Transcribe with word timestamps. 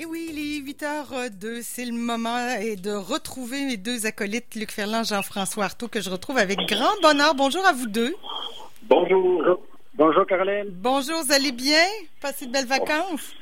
Et 0.00 0.04
oui, 0.06 0.28
il 0.32 0.38
est 0.38 0.72
8h02. 0.72 1.62
C'est 1.62 1.84
le 1.84 1.92
moment 1.92 2.36
de 2.82 2.90
retrouver 2.90 3.64
mes 3.64 3.76
deux 3.76 4.06
acolytes, 4.06 4.54
Luc 4.56 4.72
Ferland, 4.72 5.04
Jean-François 5.04 5.64
Artaud, 5.64 5.88
que 5.88 6.00
je 6.00 6.10
retrouve 6.10 6.38
avec 6.38 6.58
grand 6.68 7.00
bonheur. 7.00 7.34
Bonjour 7.34 7.64
à 7.64 7.72
vous 7.72 7.86
deux. 7.86 8.12
Bonjour. 8.88 9.60
Bonjour, 9.94 10.26
Caroline. 10.26 10.66
Bonjour, 10.70 11.22
vous 11.24 11.32
allez 11.32 11.52
bien? 11.52 11.84
Passez 12.20 12.46
de 12.46 12.52
belles 12.52 12.66
vacances? 12.66 13.32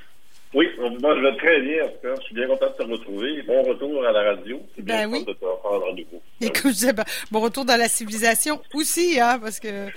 Oui, 0.54 0.66
moi, 1.00 1.16
je 1.16 1.22
vais 1.22 1.36
très 1.38 1.60
bien, 1.62 1.84
en 1.84 1.88
tout 1.88 1.98
cas. 2.02 2.14
Je 2.20 2.24
suis 2.26 2.34
bien 2.34 2.46
content 2.46 2.66
de 2.66 2.84
te 2.84 2.90
retrouver. 2.90 3.42
Bon 3.46 3.62
retour 3.62 4.04
à 4.04 4.12
la 4.12 4.22
radio. 4.34 4.60
C'est 4.76 4.82
Ben 4.84 5.08
bien 5.08 5.18
oui. 5.18 5.24
de 5.24 5.32
te 5.32 5.44
reprendre 5.46 5.86
à 5.86 5.92
nouveau. 5.92 6.20
Et 6.42 6.50
comme 6.50 6.70
je 6.72 6.76
disais, 6.76 6.92
bon 7.30 7.40
retour 7.40 7.64
dans 7.64 7.76
la 7.76 7.88
civilisation 7.88 8.60
aussi, 8.74 9.18
hein, 9.20 9.38
parce 9.40 9.60
que 9.60 9.88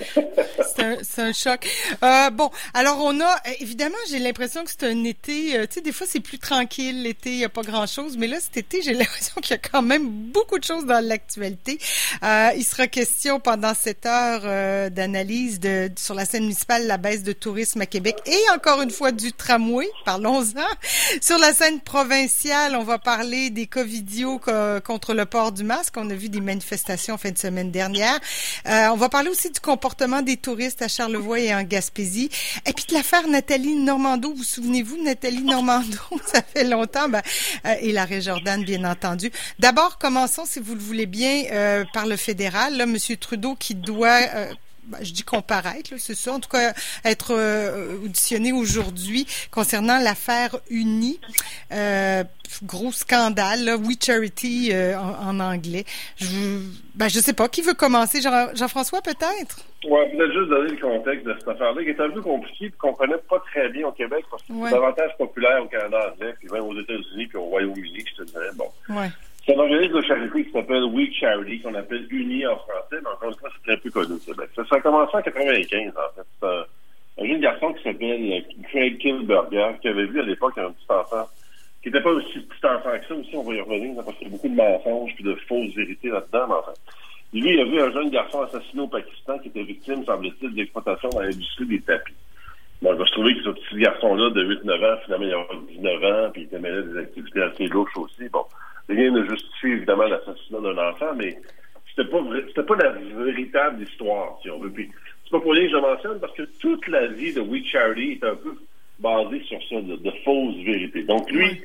c'est 0.75 0.83
un, 0.83 1.23
un 1.29 1.33
choc. 1.33 1.67
Euh, 2.03 2.29
bon, 2.29 2.51
alors 2.73 2.99
on 3.03 3.19
a, 3.19 3.35
évidemment, 3.59 3.95
j'ai 4.09 4.19
l'impression 4.19 4.63
que 4.63 4.69
c'est 4.71 4.83
un 4.85 5.03
été, 5.03 5.57
euh, 5.57 5.65
tu 5.67 5.75
sais, 5.75 5.81
des 5.81 5.91
fois 5.91 6.05
c'est 6.09 6.19
plus 6.19 6.39
tranquille, 6.39 7.01
l'été, 7.03 7.31
il 7.31 7.37
n'y 7.37 7.43
a 7.45 7.49
pas 7.49 7.63
grand-chose, 7.63 8.15
mais 8.17 8.27
là, 8.27 8.37
cet 8.39 8.57
été, 8.57 8.81
j'ai 8.81 8.93
l'impression 8.99 9.41
qu'il 9.41 9.51
y 9.51 9.53
a 9.55 9.57
quand 9.57 9.81
même 9.81 10.07
beaucoup 10.07 10.59
de 10.59 10.63
choses 10.63 10.85
dans 10.85 11.03
l'actualité. 11.03 11.79
Euh, 12.23 12.49
il 12.55 12.63
sera 12.63 12.87
question 12.87 13.39
pendant 13.39 13.73
cette 13.73 14.05
heure 14.05 14.41
euh, 14.45 14.89
d'analyse 14.89 15.59
de, 15.59 15.89
sur 15.97 16.13
la 16.13 16.25
scène 16.25 16.43
municipale, 16.43 16.85
la 16.87 16.97
baisse 16.97 17.23
de 17.23 17.33
tourisme 17.33 17.81
à 17.81 17.85
Québec 17.85 18.17
et 18.25 18.49
encore 18.53 18.81
une 18.81 18.91
fois 18.91 19.11
du 19.11 19.33
tramway, 19.33 19.87
parlons-en. 20.05 20.61
Sur 21.21 21.37
la 21.39 21.53
scène 21.53 21.79
provinciale, 21.81 22.75
on 22.75 22.83
va 22.83 22.99
parler 22.99 23.49
des 23.49 23.65
covidios 23.67 24.37
co- 24.39 24.51
contre 24.83 25.13
le 25.13 25.25
port 25.25 25.51
du 25.51 25.63
masque. 25.63 25.95
On 25.97 26.09
a 26.09 26.13
vu 26.13 26.29
manifestations 26.41 27.17
fin 27.17 27.31
de 27.31 27.37
semaine 27.37 27.71
dernière. 27.71 28.19
Euh, 28.67 28.87
on 28.89 28.95
va 28.95 29.09
parler 29.09 29.29
aussi 29.29 29.49
du 29.49 29.59
comportement 29.59 30.21
des 30.21 30.37
touristes 30.37 30.81
à 30.81 30.87
Charlevoix 30.87 31.39
et 31.39 31.53
en 31.53 31.63
Gaspésie. 31.63 32.29
Et 32.65 32.73
puis 32.73 32.85
de 32.89 32.93
l'affaire 32.93 33.27
Nathalie 33.27 33.75
Normando. 33.75 34.33
Vous 34.33 34.43
souvenez-vous 34.43 35.01
Nathalie 35.03 35.43
Normando? 35.43 35.97
Ça 36.25 36.41
fait 36.41 36.63
longtemps. 36.63 37.09
Ben, 37.09 37.21
euh, 37.65 37.75
et 37.81 37.91
Larry 37.91 38.21
Jordan, 38.21 38.63
bien 38.63 38.83
entendu. 38.89 39.31
D'abord, 39.59 39.97
commençons, 39.97 40.45
si 40.45 40.59
vous 40.59 40.75
le 40.75 40.81
voulez 40.81 41.05
bien, 41.05 41.43
euh, 41.51 41.85
par 41.93 42.05
le 42.05 42.17
fédéral. 42.17 42.77
Là, 42.77 42.85
Monsieur 42.85 43.17
Trudeau 43.17 43.55
qui 43.55 43.75
doit 43.75 44.19
euh, 44.33 44.53
ben, 44.87 44.97
je 45.01 45.11
dis 45.13 45.23
comparaître, 45.23 45.91
c'est 45.97 46.15
ça, 46.15 46.33
en 46.33 46.39
tout 46.39 46.49
cas 46.49 46.73
être 47.03 47.31
euh, 47.33 47.97
auditionné 48.03 48.51
aujourd'hui 48.53 49.25
concernant 49.51 49.99
l'affaire 49.99 50.57
Uni. 50.69 51.19
Euh, 51.71 52.23
gros 52.63 52.91
scandale, 52.91 53.63
là, 53.65 53.75
We 53.75 53.97
Charity 53.99 54.69
euh, 54.71 54.97
en, 54.97 55.29
en 55.29 55.39
anglais. 55.39 55.83
Je, 56.17 56.59
ben, 56.93 57.07
je 57.09 57.19
sais 57.19 57.33
pas, 57.33 57.49
qui 57.49 57.61
veut 57.61 57.73
commencer? 57.73 58.21
Jean- 58.21 58.53
Jean-François, 58.55 59.01
peut-être? 59.01 59.59
Ouais, 59.87 60.09
peut-être 60.11 60.31
juste 60.33 60.49
donner 60.49 60.71
le 60.71 60.77
contexte 60.81 61.25
de 61.25 61.35
cette 61.37 61.47
affaire-là, 61.47 61.83
qui 61.83 61.89
est 61.89 61.99
un 61.99 62.09
peu 62.09 62.21
compliqué, 62.21 62.71
qu'on 62.77 62.93
connaît 62.93 63.17
pas 63.29 63.39
très 63.51 63.69
bien 63.69 63.87
au 63.87 63.91
Québec, 63.91 64.25
parce 64.31 64.41
que 64.43 64.53
Ouais. 64.53 64.69
c'est 64.69 64.75
davantage 64.75 65.11
populaire 65.17 65.61
au 65.63 65.67
Canada 65.67 66.11
anglais, 66.13 66.33
puis 66.39 66.47
même 66.51 66.63
aux 66.63 66.79
États-Unis, 66.79 67.27
puis 67.27 67.37
au 67.37 67.43
Royaume-Uni, 67.45 68.03
je 68.17 68.23
te 68.23 68.29
dirais. 68.29 68.49
Bon. 68.55 68.69
Ouais. 68.89 69.09
C'est 69.45 69.55
un 69.55 69.59
organisme 69.59 69.93
de 69.93 70.01
charité 70.01 70.45
qui 70.45 70.51
s'appelle 70.51 70.83
We 70.85 71.13
Charity, 71.13 71.61
qu'on 71.61 71.75
appelle 71.75 72.07
Uni 72.09 72.47
en 72.47 72.57
français, 72.57 72.97
mais 73.03 73.09
encore 73.09 73.29
une 73.29 73.35
fois, 73.35 73.49
c'est 73.53 73.71
très 73.71 73.77
peu 73.77 73.91
connu. 73.91 74.19
Ça, 74.19 74.65
ça 74.65 74.75
a 74.75 74.81
commencé 74.81 75.15
en 75.15 75.21
95, 75.21 75.93
en 75.95 76.15
fait. 76.15 76.47
Un, 76.47 76.65
un 77.17 77.27
jeune 77.27 77.41
garçon 77.41 77.73
qui 77.73 77.83
s'appelle 77.83 78.33
euh, 78.33 78.63
Craig 78.69 78.97
Kilberger, 78.97 79.73
qui 79.81 79.87
avait 79.87 80.05
vu 80.05 80.19
à 80.19 80.23
l'époque 80.23 80.57
un 80.57 80.71
petit 80.71 80.85
enfant, 80.89 81.27
qui 81.81 81.89
n'était 81.89 82.01
pas 82.01 82.09
aussi 82.09 82.39
petit 82.39 82.65
enfant 82.65 82.89
que 82.99 83.07
ça, 83.07 83.15
aussi, 83.15 83.35
on 83.35 83.43
va 83.43 83.53
y 83.53 83.61
revenir, 83.61 84.03
parce 84.03 84.17
qu'il 84.17 84.27
y 84.27 84.29
a 84.31 84.33
beaucoup 84.33 84.49
de 84.49 84.55
mensonges 84.55 85.13
puis 85.13 85.23
de 85.23 85.35
fausses 85.47 85.75
vérités 85.75 86.09
là-dedans, 86.09 86.47
mais 86.47 86.55
enfin. 86.55 86.73
Lui, 87.33 87.53
il 87.53 87.59
a 87.59 87.65
vu 87.65 87.81
un 87.81 87.91
jeune 87.91 88.09
garçon 88.11 88.41
assassiné 88.43 88.81
au 88.81 88.87
Pakistan 88.87 89.37
qui 89.39 89.49
était 89.49 89.63
victime, 89.63 90.05
semble-t-il, 90.05 90.53
d'exploitation 90.55 91.09
dans 91.09 91.19
l'industrie 91.19 91.65
des 91.65 91.81
tapis. 91.81 92.13
Va 92.81 92.95
se 92.97 93.11
trouver 93.11 93.35
que 93.35 93.43
ce 93.43 93.49
petit 93.49 93.77
garçon-là, 93.77 94.29
de 94.29 94.43
8-9 94.63 94.93
ans, 94.93 94.97
finalement, 95.03 95.25
il 95.25 95.33
a 95.33 95.73
19 95.73 96.03
ans, 96.03 96.31
puis 96.31 96.43
il 96.43 96.45
était 96.45 96.59
mêlé 96.59 96.77
à 96.77 96.81
des 96.81 96.97
activités 96.99 97.41
assez 97.41 97.67
louches 97.67 97.97
aussi. 97.97 98.29
Bon, 98.29 98.45
rien 98.89 99.11
ne 99.11 99.23
justifie 99.27 99.67
évidemment 99.67 100.05
l'assassinat 100.05 100.59
d'un 100.61 100.77
enfant, 100.89 101.13
mais 101.15 101.37
c'était 101.89 102.09
pas 102.09 102.19
c'était 102.47 102.63
pas 102.63 102.75
la 102.75 102.91
véritable 102.91 103.83
histoire, 103.83 104.37
si 104.41 104.49
on 104.49 104.59
veut. 104.59 104.71
Puis 104.71 104.89
c'est 105.23 105.31
pas 105.31 105.39
pour 105.39 105.53
rien 105.53 105.63
que 105.63 105.69
je 105.69 105.75
le 105.75 105.81
mentionne, 105.81 106.19
parce 106.19 106.33
que 106.33 106.43
toute 106.59 106.87
la 106.87 107.07
vie 107.07 107.33
de 107.33 107.41
We 107.41 107.63
Charity 107.65 108.19
est 108.21 108.23
un 108.23 108.35
peu 108.35 108.55
basée 108.99 109.41
sur 109.43 109.59
ça, 109.69 109.81
de, 109.81 109.95
de 109.95 110.11
fausses 110.23 110.63
vérités. 110.63 111.03
Donc 111.03 111.29
lui, 111.31 111.61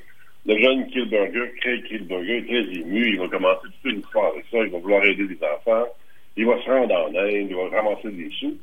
le 0.47 0.59
jeune 0.59 0.87
Kilberger, 0.89 1.53
Craig 1.61 1.85
Kilberger, 1.85 2.39
est 2.39 2.47
très 2.47 2.81
ému. 2.81 3.09
Il 3.09 3.19
va 3.19 3.29
commencer 3.29 3.61
toute 3.65 3.93
une 3.93 4.01
histoire 4.01 4.33
avec 4.33 4.47
ça. 4.51 4.59
Il 4.59 4.71
va 4.71 4.79
vouloir 4.79 5.05
aider 5.05 5.25
les 5.25 5.39
enfants. 5.45 5.87
Il 6.37 6.47
va 6.47 6.61
se 6.63 6.71
rendre 6.71 6.95
en 6.95 7.09
Inde. 7.09 7.47
Il 7.51 7.55
va 7.55 7.69
ramasser 7.69 8.11
des 8.11 8.31
sous. 8.31 8.57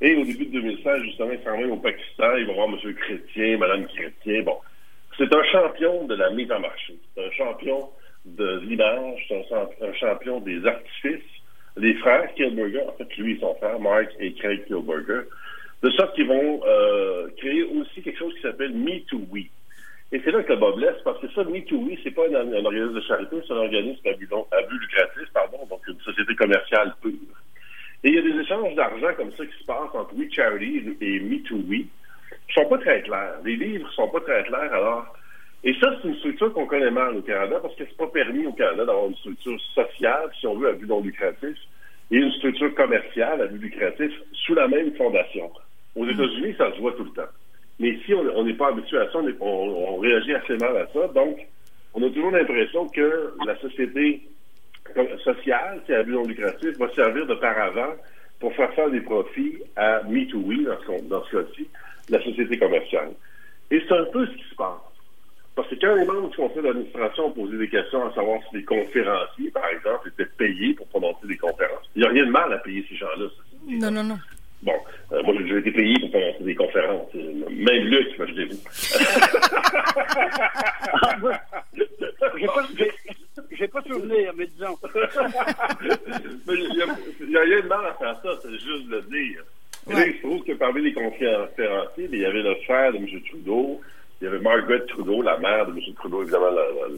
Et 0.00 0.16
au 0.16 0.24
début 0.24 0.46
de 0.46 0.52
2016, 0.52 1.02
justement, 1.02 1.32
il 1.32 1.44
s'en 1.44 1.70
au 1.70 1.76
Pakistan. 1.76 2.34
Il 2.38 2.46
va 2.46 2.52
voir 2.54 2.68
M. 2.68 2.94
Chrétien, 2.94 3.58
Mme 3.58 3.86
Chrétien. 3.88 4.42
Bon, 4.42 4.56
c'est 5.20 5.34
un 5.34 5.44
champion 5.44 6.06
de 6.06 6.14
la 6.14 6.30
mise 6.30 6.50
en 6.50 6.60
marché. 6.60 6.94
C'est 7.14 7.26
un 7.26 7.30
champion 7.32 7.90
de 8.24 8.60
l'image. 8.60 9.22
C'est 9.28 9.38
un, 9.38 9.44
champ- 9.48 9.70
un 9.82 9.92
champion 9.92 10.40
des 10.40 10.64
artifices. 10.66 11.28
Les 11.76 11.94
frères 11.94 12.32
Kilberger, 12.34 12.82
en 12.88 12.92
fait, 12.92 13.16
lui 13.18 13.34
et 13.36 13.40
son 13.40 13.54
frère, 13.56 13.78
Mark 13.78 14.08
et 14.18 14.32
Craig 14.32 14.64
Kilberger, 14.66 15.28
de 15.82 15.90
sorte 15.90 16.14
qu'ils 16.14 16.26
vont 16.26 16.60
euh, 16.66 17.28
créer 17.36 17.64
aussi 17.64 18.02
quelque 18.02 18.18
chose 18.18 18.34
qui 18.34 18.40
s'appelle 18.40 18.72
Me 18.72 19.00
to 19.08 19.20
We. 19.30 19.44
Et 20.12 20.20
c'est 20.24 20.30
là 20.32 20.42
que 20.42 20.52
le 20.52 20.58
bas 20.58 20.72
parce 21.04 21.20
que 21.20 21.30
ça, 21.32 21.44
Me 21.44 21.64
to 21.66 21.76
We, 21.76 21.98
c'est 22.02 22.10
pas 22.10 22.26
un, 22.28 22.52
organisme 22.52 22.94
de 22.94 23.00
charité, 23.02 23.36
c'est 23.46 23.52
un 23.52 23.58
organisme 23.58 24.08
à 24.08 24.12
but, 24.12 24.80
lucratif, 24.80 25.32
pardon, 25.32 25.58
donc 25.68 25.80
une 25.86 26.00
société 26.00 26.34
commerciale 26.34 26.94
pure. 27.00 27.12
Et 28.02 28.08
il 28.08 28.14
y 28.14 28.18
a 28.18 28.22
des 28.22 28.40
échanges 28.40 28.74
d'argent 28.74 29.14
comme 29.16 29.32
ça 29.36 29.44
qui 29.46 29.58
se 29.58 29.64
passent 29.64 29.94
entre 29.94 30.14
We 30.16 30.32
Charity 30.32 30.96
et 31.00 31.20
Me 31.20 31.42
to 31.44 31.56
We 31.68 31.84
sont 32.62 32.68
pas 32.68 32.78
très 32.78 33.02
clairs. 33.02 33.34
Les 33.44 33.56
livres 33.56 33.90
sont 33.92 34.08
pas 34.08 34.20
très 34.20 34.42
clairs, 34.44 34.72
alors. 34.72 35.14
Et 35.62 35.74
ça, 35.74 35.94
c'est 36.00 36.08
une 36.08 36.16
structure 36.16 36.52
qu'on 36.54 36.66
connaît 36.66 36.90
mal 36.90 37.16
au 37.16 37.22
Canada 37.22 37.58
parce 37.60 37.74
que 37.74 37.84
c'est 37.84 37.96
pas 37.96 38.06
permis 38.06 38.46
au 38.46 38.52
Canada 38.52 38.84
d'avoir 38.86 39.06
une 39.06 39.16
structure 39.16 39.60
sociale, 39.74 40.30
si 40.38 40.46
on 40.46 40.54
veut, 40.56 40.68
à 40.70 40.72
but 40.72 40.88
non 40.88 41.02
lucratif, 41.02 41.56
et 42.10 42.16
une 42.16 42.32
structure 42.32 42.74
commerciale 42.74 43.42
à 43.42 43.46
but 43.46 43.58
lucratif 43.60 44.10
sous 44.32 44.54
la 44.54 44.68
même 44.68 44.94
fondation. 44.96 45.50
Aux 45.96 46.06
États-Unis, 46.06 46.54
ça 46.56 46.72
se 46.72 46.80
voit 46.80 46.92
tout 46.92 47.04
le 47.04 47.10
temps. 47.10 47.28
Mais 47.78 47.90
ici, 47.90 48.14
on 48.14 48.44
n'est 48.44 48.54
pas 48.54 48.68
habitué 48.68 48.98
à 48.98 49.04
ça, 49.10 49.18
on, 49.18 49.28
est- 49.28 49.36
on- 49.40 49.94
on 49.94 49.98
réagit 49.98 50.34
assez 50.34 50.56
mal 50.56 50.76
à 50.76 50.86
ça. 50.94 51.08
Donc, 51.08 51.38
on 51.94 52.02
a 52.02 52.08
toujours 52.10 52.30
l'impression 52.30 52.88
que 52.88 53.34
la 53.46 53.56
société 53.58 54.22
sociale, 55.24 55.82
qui 55.84 55.92
est 55.92 55.96
à 55.96 56.02
but 56.02 56.12
non 56.12 56.24
lucratif, 56.24 56.78
va 56.78 56.88
servir 56.94 57.26
de 57.26 57.34
paravent 57.34 57.94
pour 58.38 58.54
faire 58.54 58.72
faire 58.74 58.90
des 58.90 59.00
profits 59.00 59.58
à 59.76 60.02
Me 60.08 60.26
to 60.30 60.38
We, 60.38 60.64
dans 60.64 60.78
ce, 60.86 61.02
dans 61.08 61.22
ce 61.24 61.36
cas-ci, 61.36 61.68
la 62.10 62.22
société 62.22 62.58
commerciale. 62.58 63.10
Et 63.70 63.80
c'est 63.86 63.96
un 63.96 64.04
peu 64.06 64.26
ce 64.26 64.32
qui 64.32 64.44
se 64.50 64.54
passe. 64.56 64.80
Parce 65.54 65.68
que 65.68 65.74
quand 65.74 65.94
les 65.94 66.04
membres 66.04 66.30
du 66.30 66.36
conseil 66.36 66.62
d'administration 66.62 67.26
ont 67.26 67.30
posé 67.32 67.58
des 67.58 67.68
questions 67.68 68.06
à 68.06 68.14
savoir 68.14 68.40
si 68.48 68.56
les 68.56 68.64
conférenciers, 68.64 69.50
par 69.50 69.66
exemple, 69.68 70.08
étaient 70.08 70.30
payés 70.36 70.74
pour 70.74 70.86
prononcer 70.88 71.26
des 71.26 71.36
conférences, 71.36 71.88
il 71.94 72.02
n'y 72.02 72.08
a 72.08 72.10
rien 72.10 72.26
de 72.26 72.30
mal 72.30 72.52
à 72.52 72.58
payer 72.58 72.84
ces 72.88 72.96
gens-là. 72.96 73.26
Non, 73.68 73.90
non, 73.90 74.04
non. 74.04 74.18
Bon, 74.62 74.74
euh, 75.12 75.22
moi, 75.22 75.34
j'ai 75.38 75.44
déjà 75.44 75.58
été 75.58 75.72
payé 75.72 75.98
pour 76.00 76.10
prononcer 76.10 76.44
des 76.44 76.54
conférences. 76.54 77.14
Même 77.14 77.84
Luc, 77.84 78.14
imaginez-vous. 78.16 78.56
J'ai 82.38 82.46
pas, 82.46 82.66
j'ai, 82.76 82.90
j'ai 83.52 83.68
pas 83.68 83.82
souvenir, 83.82 84.32
mais 84.36 84.46
disons. 84.46 84.76
Il 86.48 87.26
n'y 87.26 87.36
a, 87.36 87.40
a 87.40 87.44
rien 87.44 87.60
de 87.60 87.66
mal 87.66 87.86
à 87.86 87.94
faire 87.94 88.20
ça, 88.22 88.30
c'est 88.42 88.52
juste 88.52 88.88
de 88.88 88.96
le 88.96 89.02
dire. 89.02 89.42
Et 89.88 89.92
il 89.92 90.14
se 90.14 90.22
trouve 90.22 90.42
que 90.44 90.52
parmi 90.52 90.82
les 90.82 90.92
conférenciers, 90.92 92.08
il 92.12 92.18
y 92.18 92.24
avait 92.24 92.42
le 92.42 92.54
frère 92.66 92.92
de 92.92 92.98
M. 92.98 93.06
Trudeau, 93.28 93.80
il 94.20 94.24
y 94.24 94.28
avait 94.28 94.38
Margaret 94.38 94.80
Trudeau, 94.88 95.22
la 95.22 95.38
mère 95.38 95.66
de 95.66 95.72
M. 95.72 95.94
Trudeau, 95.96 96.22
évidemment, 96.22 96.50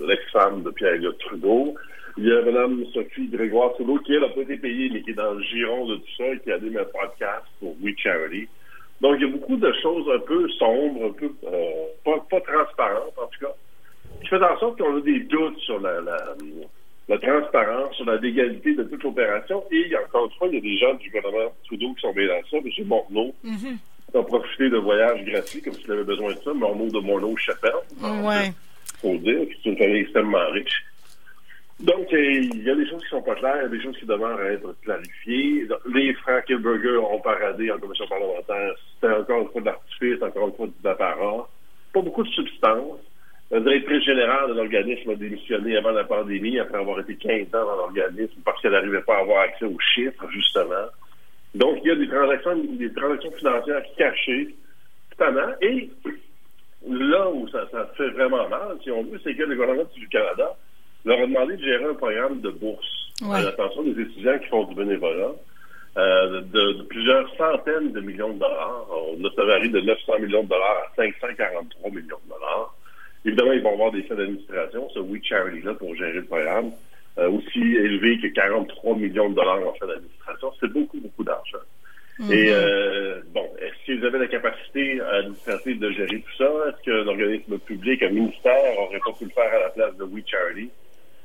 l'ex-femme 0.07 0.63
de 0.63 0.71
Pierre-Éliott 0.71 1.19
Trudeau. 1.19 1.75
Il 2.19 2.27
y 2.27 2.33
a 2.33 2.43
Mme 2.43 2.85
Sophie 2.93 3.29
Grégoire 3.29 3.73
Trudeau, 3.75 3.99
qui, 3.99 4.15
elle, 4.15 4.23
n'a 4.23 4.29
pas 4.29 4.41
été 4.41 4.57
payée, 4.57 4.91
mais 4.93 5.03
qui 5.03 5.11
est 5.11 5.15
dans 5.15 5.33
le 5.33 5.43
giron 5.43 5.87
de 5.87 5.97
tout 5.97 6.15
ça, 6.19 6.27
et 6.27 6.41
qui 6.41 6.51
a 6.51 6.57
animé 6.57 6.81
un 6.81 6.85
podcast 6.85 7.47
pour 7.61 7.77
We 7.81 7.95
Charity. 7.97 8.49
Donc, 9.01 9.17
il 9.19 9.27
y 9.27 9.29
a 9.29 9.33
beaucoup 9.33 9.57
de 9.57 9.73
choses 9.83 10.11
un 10.15 10.19
peu 10.19 10.49
sombres, 10.51 11.07
un 11.07 11.13
peu 11.13 11.31
euh, 11.47 11.87
pas, 12.05 12.19
pas 12.29 12.41
transparentes, 12.41 13.15
en 13.17 13.27
tout 13.27 13.47
cas, 13.47 13.55
qui 14.21 14.29
fait 14.29 14.43
en 14.43 14.59
sorte 14.59 14.79
qu'on 14.79 14.97
a 14.97 15.01
des 15.01 15.21
doutes 15.21 15.59
sur 15.59 15.81
la, 15.81 16.01
la, 16.01 16.35
la 17.13 17.19
transparence, 17.19 17.95
sur 17.97 18.05
la 18.07 18.17
légalité 18.17 18.75
de 18.75 18.85
toute 18.85 19.03
l'opération. 19.03 19.63
Et 19.71 19.95
encore 19.97 20.25
une 20.27 20.33
fois, 20.39 20.49
il 20.49 20.55
y 20.55 20.59
a 20.59 20.61
des 20.61 20.77
gens 20.79 20.95
du 20.95 21.11
gouvernement 21.11 21.53
Trudeau 21.67 21.93
qui 21.95 22.01
sont 22.01 22.13
bien 22.13 22.27
dans 22.29 22.49
ça. 22.51 22.57
M. 22.57 22.87
Morneau 22.87 23.35
Mhm. 23.45 23.79
a 24.15 24.23
profité 24.23 24.71
de 24.71 24.77
voyages 24.79 25.25
gratuits 25.25 25.63
comme 25.63 25.75
s'il 25.75 25.93
avait 25.93 26.05
besoin 26.05 26.33
de 26.33 26.39
ça. 26.39 26.53
Morneau 26.55 26.89
de 26.89 26.99
Morneau-Chapelle, 27.01 27.73
Ouais. 28.25 28.53
faut 29.01 29.17
dire. 29.19 29.47
C'est 29.63 29.71
une 29.71 29.77
famille 29.79 30.01
extrêmement 30.01 30.51
riche. 30.53 30.85
Donc, 31.81 32.13
euh, 32.13 32.33
il 32.33 32.63
y 32.63 32.71
a 32.71 32.75
des 32.77 32.89
choses 32.89 33.03
qui 33.03 33.09
sont 33.09 33.23
pas 33.23 33.35
claires, 33.35 33.57
il 33.59 33.63
y 33.63 33.67
a 33.67 33.69
des 33.69 33.83
choses 33.83 33.97
qui 33.99 34.07
demeurent 34.07 34.39
à 34.39 34.45
être 34.53 34.73
clarifiées. 34.83 35.67
Les 35.93 36.15
frères 36.15 36.45
Kilberger 36.45 36.99
ont 36.99 37.19
paradé 37.21 37.73
en 37.73 37.79
commission 37.79 38.07
parlementaire. 38.07 38.73
C'était 38.95 39.13
encore 39.13 39.43
une 39.43 39.49
fois 39.49 39.61
de 39.63 39.67
l'artifice, 39.67 40.23
encore 40.23 40.49
une 40.49 40.55
fois 40.55 40.67
de 40.67 40.73
l'apparat. 40.85 41.49
Pas 41.93 42.01
beaucoup 42.01 42.23
de 42.23 42.29
substance. 42.29 43.01
La 43.53 43.61
directrice 43.61 44.03
générale 44.05 44.49
de 44.49 44.55
l'organisme 44.55 45.11
a 45.11 45.15
démissionné 45.15 45.77
avant 45.77 45.91
la 45.91 46.05
pandémie, 46.05 46.59
après 46.59 46.79
avoir 46.79 46.99
été 47.01 47.17
15 47.17 47.49
ans 47.55 47.67
dans 47.67 47.77
l'organisme, 47.77 48.41
parce 48.47 48.61
qu'elle 48.63 48.73
n'arrivait 48.73 49.03
pas 49.03 49.17
à 49.17 49.21
avoir 49.21 49.43
accès 49.43 49.67
aux 49.67 49.79
chiffres, 49.95 50.27
justement. 50.31 50.87
Donc, 51.55 51.79
il 51.85 51.89
y 51.89 51.91
a 51.91 51.97
des 51.97 52.09
transactions, 52.09 52.57
des 52.57 52.93
transactions 52.95 53.33
financières 53.33 53.83
cachées, 53.99 54.55
tannant. 55.19 55.53
Et 55.61 55.91
là 56.89 57.29
où 57.31 57.47
ça, 57.49 57.69
ça 57.71 57.91
fait 57.95 58.09
vraiment 58.11 58.49
mal, 58.49 58.79
si 58.83 58.91
on 58.91 59.03
veut, 59.03 59.21
c'est 59.23 59.35
que 59.35 59.43
le 59.43 59.55
gouvernement 59.55 59.85
du 59.95 60.09
Canada 60.09 60.57
leur 61.05 61.19
a 61.19 61.27
demandé 61.27 61.57
de 61.57 61.63
gérer 61.63 61.85
un 61.85 61.95
programme 61.95 62.41
de 62.41 62.51
bourse 62.51 62.87
Ouais. 63.23 63.37
à 63.37 63.43
l'attention 63.43 63.83
des 63.85 64.01
étudiants 64.03 64.39
qui 64.39 64.49
font 64.49 64.65
du 64.65 64.75
bénévolat 64.75 65.31
euh, 65.97 66.41
de, 66.41 66.73
de 66.73 66.83
plusieurs 66.85 67.29
centaines 67.37 67.93
de 67.93 68.01
millions 68.01 68.33
de 68.33 68.39
dollars. 68.39 68.87
On 68.91 69.31
ça 69.37 69.45
varie 69.45 69.69
de 69.69 69.81
900 69.81 70.19
millions 70.21 70.43
de 70.43 70.49
dollars 70.49 70.89
à 70.91 70.97
543 70.97 71.91
millions 71.91 72.17
de 72.25 72.31
dollars. 72.31 72.72
Évidemment, 73.25 73.53
ils 73.53 73.63
vont 73.63 73.75
avoir 73.75 73.93
des 73.93 74.03
frais 74.03 74.17
d'administration, 74.17 74.89
ce 74.91 74.99
We 74.99 75.23
Charity-là, 75.23 75.75
pour 75.75 75.95
gérer 75.95 76.15
le 76.15 76.25
programme, 76.25 76.73
euh, 77.19 77.31
aussi 77.31 77.61
élevé 77.61 78.19
que 78.21 78.29
43 78.29 78.97
millions 78.97 79.31
de 79.31 79.35
dollars 79.35 79.67
en 79.67 79.75
frais 79.75 79.87
d'administration. 79.87 80.53
C'est 80.61 80.73
beaucoup, 80.73 80.99
beaucoup 80.99 81.25
d'argent. 81.25 81.59
Et 82.31 82.49
euh, 82.51 83.21
bon, 83.33 83.49
est-ce 83.59 83.85
qu'ils 83.85 84.05
avaient 84.05 84.19
la 84.19 84.29
capacité 84.29 85.01
administrative 85.01 85.79
de 85.79 85.91
gérer 85.93 86.21
tout 86.21 86.37
ça? 86.37 86.51
Est-ce 86.69 86.83
qu'un 86.85 87.09
organisme 87.09 87.59
public, 87.59 88.03
un 88.03 88.11
ministère, 88.11 88.79
aurait 88.79 88.99
pas 88.99 89.13
pu 89.19 89.25
le 89.25 89.31
faire 89.31 89.53
à 89.53 89.59
la 89.61 89.69
place 89.71 89.97
de 89.97 90.05
We 90.05 90.23
Charity? 90.27 90.71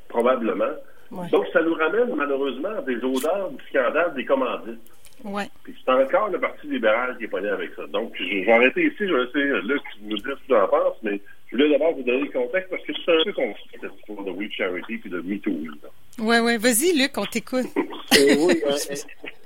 Probablement. 0.07 0.73
Ouais. 1.11 1.27
Donc, 1.29 1.45
ça 1.51 1.61
nous 1.61 1.73
ramène 1.73 2.15
malheureusement 2.15 2.69
à 2.77 2.81
des 2.81 2.95
odeurs 2.97 3.51
du 3.51 3.63
scandale 3.69 4.13
des 4.15 4.25
commandites. 4.25 4.79
Ouais. 5.23 5.47
Puis 5.63 5.75
c'est 5.83 5.91
encore 5.91 6.29
le 6.29 6.39
Parti 6.39 6.67
libéral 6.67 7.17
qui 7.17 7.25
est 7.25 7.27
pogné 7.27 7.49
avec 7.49 7.71
ça. 7.75 7.85
Donc, 7.87 8.13
je 8.17 8.23
je 8.23 8.45
vais 8.45 8.51
arrêter 8.51 8.85
ici, 8.85 8.97
je 8.99 9.13
vais 9.13 9.25
laisser 9.25 9.67
Luc 9.67 9.81
nous 10.01 10.17
dire 10.17 10.37
ce 10.41 10.45
qu'il 10.45 10.55
en 10.55 10.67
pense, 10.67 10.95
mais 11.03 11.19
je 11.47 11.55
voulais 11.55 11.69
d'abord 11.69 11.93
vous 11.95 12.03
donner 12.03 12.21
le 12.23 12.31
contexte 12.31 12.69
parce 12.69 12.83
que 12.83 12.93
c'est 13.05 13.11
un 13.11 13.23
peu 13.23 13.33
confus, 13.33 13.61
cette 13.81 13.91
histoire 13.99 14.23
de 14.23 14.31
We 14.31 14.51
Charity 14.51 14.97
puis 14.97 15.09
de 15.09 15.21
Me 15.21 15.39
Too. 15.39 15.51
là. 15.81 15.89
Ouais, 16.23 16.39
ouais. 16.39 16.57
Vas-y, 16.57 16.97
Luc, 16.97 17.17
on 17.17 17.25
t'écoute. 17.25 17.67
Et 18.17 18.35
oui, 18.35 18.61
euh, 18.65 18.71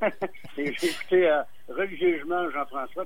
euh, 0.03 0.09
et 0.57 0.73
j'ai 0.73 0.87
écouté 0.87 1.27
euh, 1.29 1.41
religieusement 1.67 2.49
Jean-François 2.51 3.05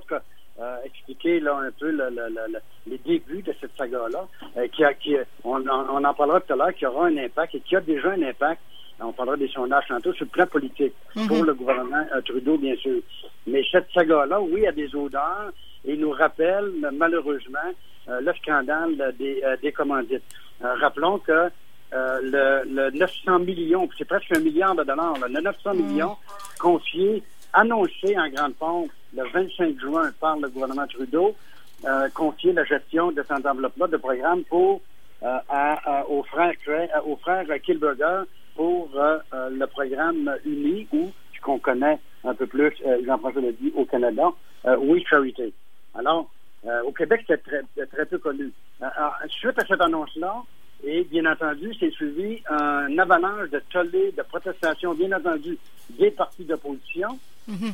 euh, 0.60 0.76
expliquer 0.84 1.40
là, 1.40 1.56
un 1.56 1.70
peu 1.72 1.90
le- 1.90 2.08
le- 2.10 2.28
le- 2.28 2.52
le- 2.52 2.60
les 2.86 2.98
débuts 2.98 3.42
de 3.42 3.52
cette 3.60 3.76
saga-là, 3.76 4.28
euh, 4.56 4.68
qui 4.68 4.84
a, 4.84 4.94
qui, 4.94 5.16
on, 5.44 5.66
en- 5.68 5.88
on 5.90 6.04
en 6.04 6.14
parlera 6.14 6.40
tout 6.40 6.52
à 6.52 6.56
l'heure, 6.56 6.74
qui 6.74 6.86
aura 6.86 7.06
un 7.08 7.16
impact 7.16 7.54
et 7.56 7.60
qui 7.60 7.74
a 7.76 7.80
déjà 7.80 8.10
un 8.12 8.22
impact, 8.22 8.60
on 9.00 9.12
parlera 9.12 9.36
des 9.36 9.48
sondages 9.48 9.84
tantôt, 9.88 10.12
sur 10.14 10.24
le 10.24 10.30
plan 10.30 10.46
politique, 10.46 10.94
pour 11.26 11.42
le 11.44 11.52
gouvernement 11.54 12.06
euh, 12.14 12.20
Trudeau, 12.22 12.56
bien 12.58 12.76
sûr. 12.76 13.00
Mais 13.46 13.62
cette 13.72 13.88
saga-là, 13.92 14.40
oui, 14.40 14.66
a 14.66 14.72
des 14.72 14.94
odeurs 14.94 15.52
et 15.84 15.96
nous 15.96 16.10
rappelle 16.12 16.70
malheureusement 16.92 17.58
euh, 17.66 17.72
le 18.08 18.32
scandale 18.34 19.14
des, 19.18 19.42
euh, 19.44 19.56
des 19.62 19.72
commandites. 19.72 20.22
Euh, 20.64 20.74
rappelons 20.80 21.18
que 21.18 21.32
euh, 21.92 22.18
le, 22.22 22.62
le 22.74 22.90
900 22.98 23.40
millions, 23.40 23.88
c'est 23.96 24.04
presque 24.06 24.34
un 24.36 24.40
milliard 24.40 24.74
de 24.74 24.84
dollars, 24.84 25.18
là, 25.18 25.28
le 25.28 25.40
900 25.40 25.74
millions 25.74 26.16
confiés, 26.58 27.22
annoncés 27.52 28.16
en 28.18 28.28
grande 28.28 28.54
pompe 28.54 28.90
le 29.14 29.22
25 29.32 29.78
juin 29.80 30.10
par 30.20 30.36
le 30.36 30.48
gouvernement 30.48 30.86
Trudeau, 30.86 31.34
euh, 31.84 32.08
confier 32.14 32.52
la 32.52 32.64
gestion 32.64 33.12
de 33.12 33.22
cette 33.26 33.46
enveloppe-là 33.46 33.86
de 33.88 33.96
programme 33.96 34.42
pour 34.44 34.80
euh, 35.22 35.38
à, 35.48 36.00
à- 36.00 36.06
aux 36.08 36.22
frères 36.24 36.52
euh, 36.68 36.86
aux 37.06 37.16
frères 37.16 37.46
Kilberger 37.62 38.22
pour 38.54 38.90
euh, 38.96 39.18
euh, 39.34 39.50
le 39.50 39.66
programme 39.66 40.34
uni 40.44 40.86
ou 40.92 41.10
ce 41.34 41.40
qu'on 41.40 41.58
connaît 41.58 41.98
un 42.24 42.34
peu 42.34 42.46
plus, 42.46 42.72
euh, 42.84 42.98
Jean-François 43.06 43.40
l'a 43.42 43.52
dit, 43.52 43.72
au 43.76 43.84
Canada, 43.84 44.28
euh, 44.66 44.76
We 44.78 45.02
Charity. 45.08 45.52
Alors, 45.94 46.28
euh, 46.66 46.82
au 46.84 46.92
Québec, 46.92 47.24
c'est 47.26 47.42
très, 47.42 47.62
très 47.86 48.06
peu 48.06 48.18
connu. 48.18 48.52
Euh, 48.82 48.86
alors, 48.96 49.14
suite 49.28 49.58
à 49.58 49.66
cette 49.66 49.80
annonce-là, 49.80 50.42
et 50.84 51.04
bien 51.04 51.24
entendu, 51.30 51.72
c'est 51.80 51.90
suivi 51.90 52.42
un 52.50 52.98
avalanche 52.98 53.48
de 53.50 53.62
tollés, 53.70 54.12
de 54.12 54.22
protestations, 54.22 54.94
bien 54.94 55.12
entendu, 55.12 55.58
des 55.98 56.10
partis 56.10 56.44
d'opposition. 56.44 57.18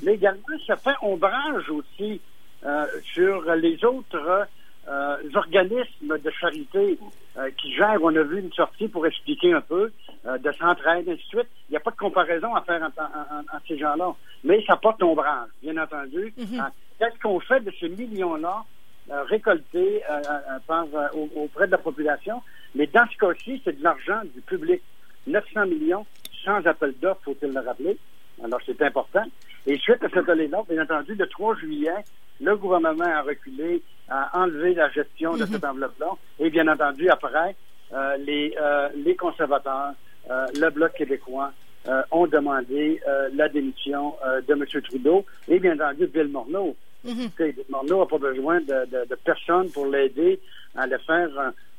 Mais 0.03 0.15
également, 0.15 0.43
ça 0.67 0.77
fait 0.77 0.95
ombrage 1.01 1.69
aussi 1.71 2.21
euh, 2.65 2.87
sur 3.15 3.43
les 3.55 3.83
autres 3.85 4.47
euh, 4.89 5.17
organismes 5.35 6.19
de 6.19 6.31
charité 6.31 6.99
euh, 7.39 7.51
qui 7.61 7.73
gèrent. 7.75 7.99
On 8.03 8.15
a 8.15 8.23
vu 8.23 8.41
une 8.41 8.53
sortie 8.53 8.89
pour 8.89 9.07
expliquer 9.07 9.53
un 9.55 9.61
peu 9.63 9.91
euh, 10.27 10.39
de 10.39 10.53
s'entraide, 10.53 11.09
ainsi 11.09 11.23
de 11.23 11.29
suite. 11.41 11.49
Il 11.69 11.73
n'y 11.73 11.77
a 11.77 11.81
pas 11.81 11.91
de 11.91 11.97
comparaison 11.97 12.55
à 12.55 12.61
faire 12.63 12.83
en- 12.83 13.59
ces 13.67 13.79
gens-là. 13.79 14.13
Mais 14.45 14.63
ça 14.67 14.77
porte 14.77 15.03
ombrage, 15.03 15.49
bien 15.63 15.77
entendu. 15.83 16.33
Hein, 16.61 16.71
Qu'est-ce 16.99 17.19
qu'on 17.21 17.41
fait 17.41 17.61
de 17.61 17.73
ces 17.81 17.89
millions-là 17.89 18.63
euh, 19.11 19.23
récoltés 19.25 20.03
euh, 20.11 20.21
par, 20.67 20.87
euh, 20.95 21.07
au- 21.15 21.31
auprès 21.43 21.67
de 21.67 21.73
la 21.73 21.79
population? 21.79 22.43
Mais 22.75 22.87
dans 22.87 23.07
ce 23.13 23.17
cas-ci, 23.19 23.61
c'est 23.65 23.79
de 23.79 23.83
l'argent 23.85 24.21
du 24.35 24.41
public. 24.43 24.81
900 25.27 25.67
millions 25.67 26.05
sans 26.45 26.65
appel 26.67 26.95
d'offres, 27.01 27.21
faut-il 27.25 27.53
le 27.53 27.61
rappeler. 27.61 27.97
Alors, 28.43 28.61
c'est 28.67 28.81
important. 28.83 29.25
Et 29.67 29.77
suite 29.79 30.03
à 30.03 30.09
cette 30.09 30.27
tollé-là, 30.27 30.63
bien 30.69 30.83
entendu, 30.83 31.15
le 31.15 31.27
3 31.29 31.57
juillet, 31.57 31.95
le 32.41 32.57
gouvernement 32.57 33.05
a 33.05 33.23
reculé, 33.23 33.83
a 34.09 34.37
enlevé 34.43 34.75
la 34.75 34.89
gestion 34.91 35.37
de 35.37 35.47
cette 35.47 35.65
enveloppe-là. 35.65 36.09
Et 36.41 36.51
bien 36.51 36.67
entendu, 36.67 37.09
après, 37.09 37.55
euh, 37.93 38.17
les, 38.19 38.55
euh, 38.61 38.89
les 38.97 39.15
conservateurs, 39.15 39.93
euh, 40.31 40.47
le 40.59 40.71
Bloc 40.71 40.93
québécois, 40.95 41.53
euh, 41.89 42.03
ont 42.11 42.27
demandé 42.27 43.01
euh, 43.07 43.29
la 43.35 43.49
démission 43.49 44.15
euh, 44.27 44.41
de 44.41 44.53
M. 44.55 44.65
Trudeau 44.83 45.25
et 45.49 45.59
bien 45.61 45.75
entendu 45.75 46.07
Bill 46.07 46.29
Morneau. 46.29 46.75
Bill 47.05 47.65
Morneau 47.69 48.01
n'a 48.01 48.07
pas 48.07 48.19
besoin 48.19 48.61
de, 48.61 49.15
personne 49.25 49.71
pour 49.71 49.87
l'aider 49.87 50.41
à 50.75 50.83
aller 50.83 50.99
faire 51.07 51.29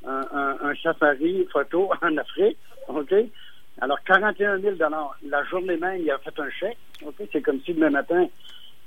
un, 0.06 0.26
un, 0.62 0.76
safari 0.82 1.48
photo 1.52 1.90
en 2.02 2.18
Afrique. 2.18 2.58
OK? 2.88 3.14
Alors, 3.82 3.98
41 4.04 4.60
000 4.60 4.76
La 5.30 5.44
journée 5.46 5.78
même, 5.78 6.02
il 6.02 6.12
a 6.12 6.18
fait 6.20 6.38
un 6.40 6.50
chèque. 6.50 6.78
OK? 7.06 7.16
C'est 7.32 7.42
comme 7.42 7.60
si 7.62 7.74
demain 7.74 7.90
matin, 7.90 8.28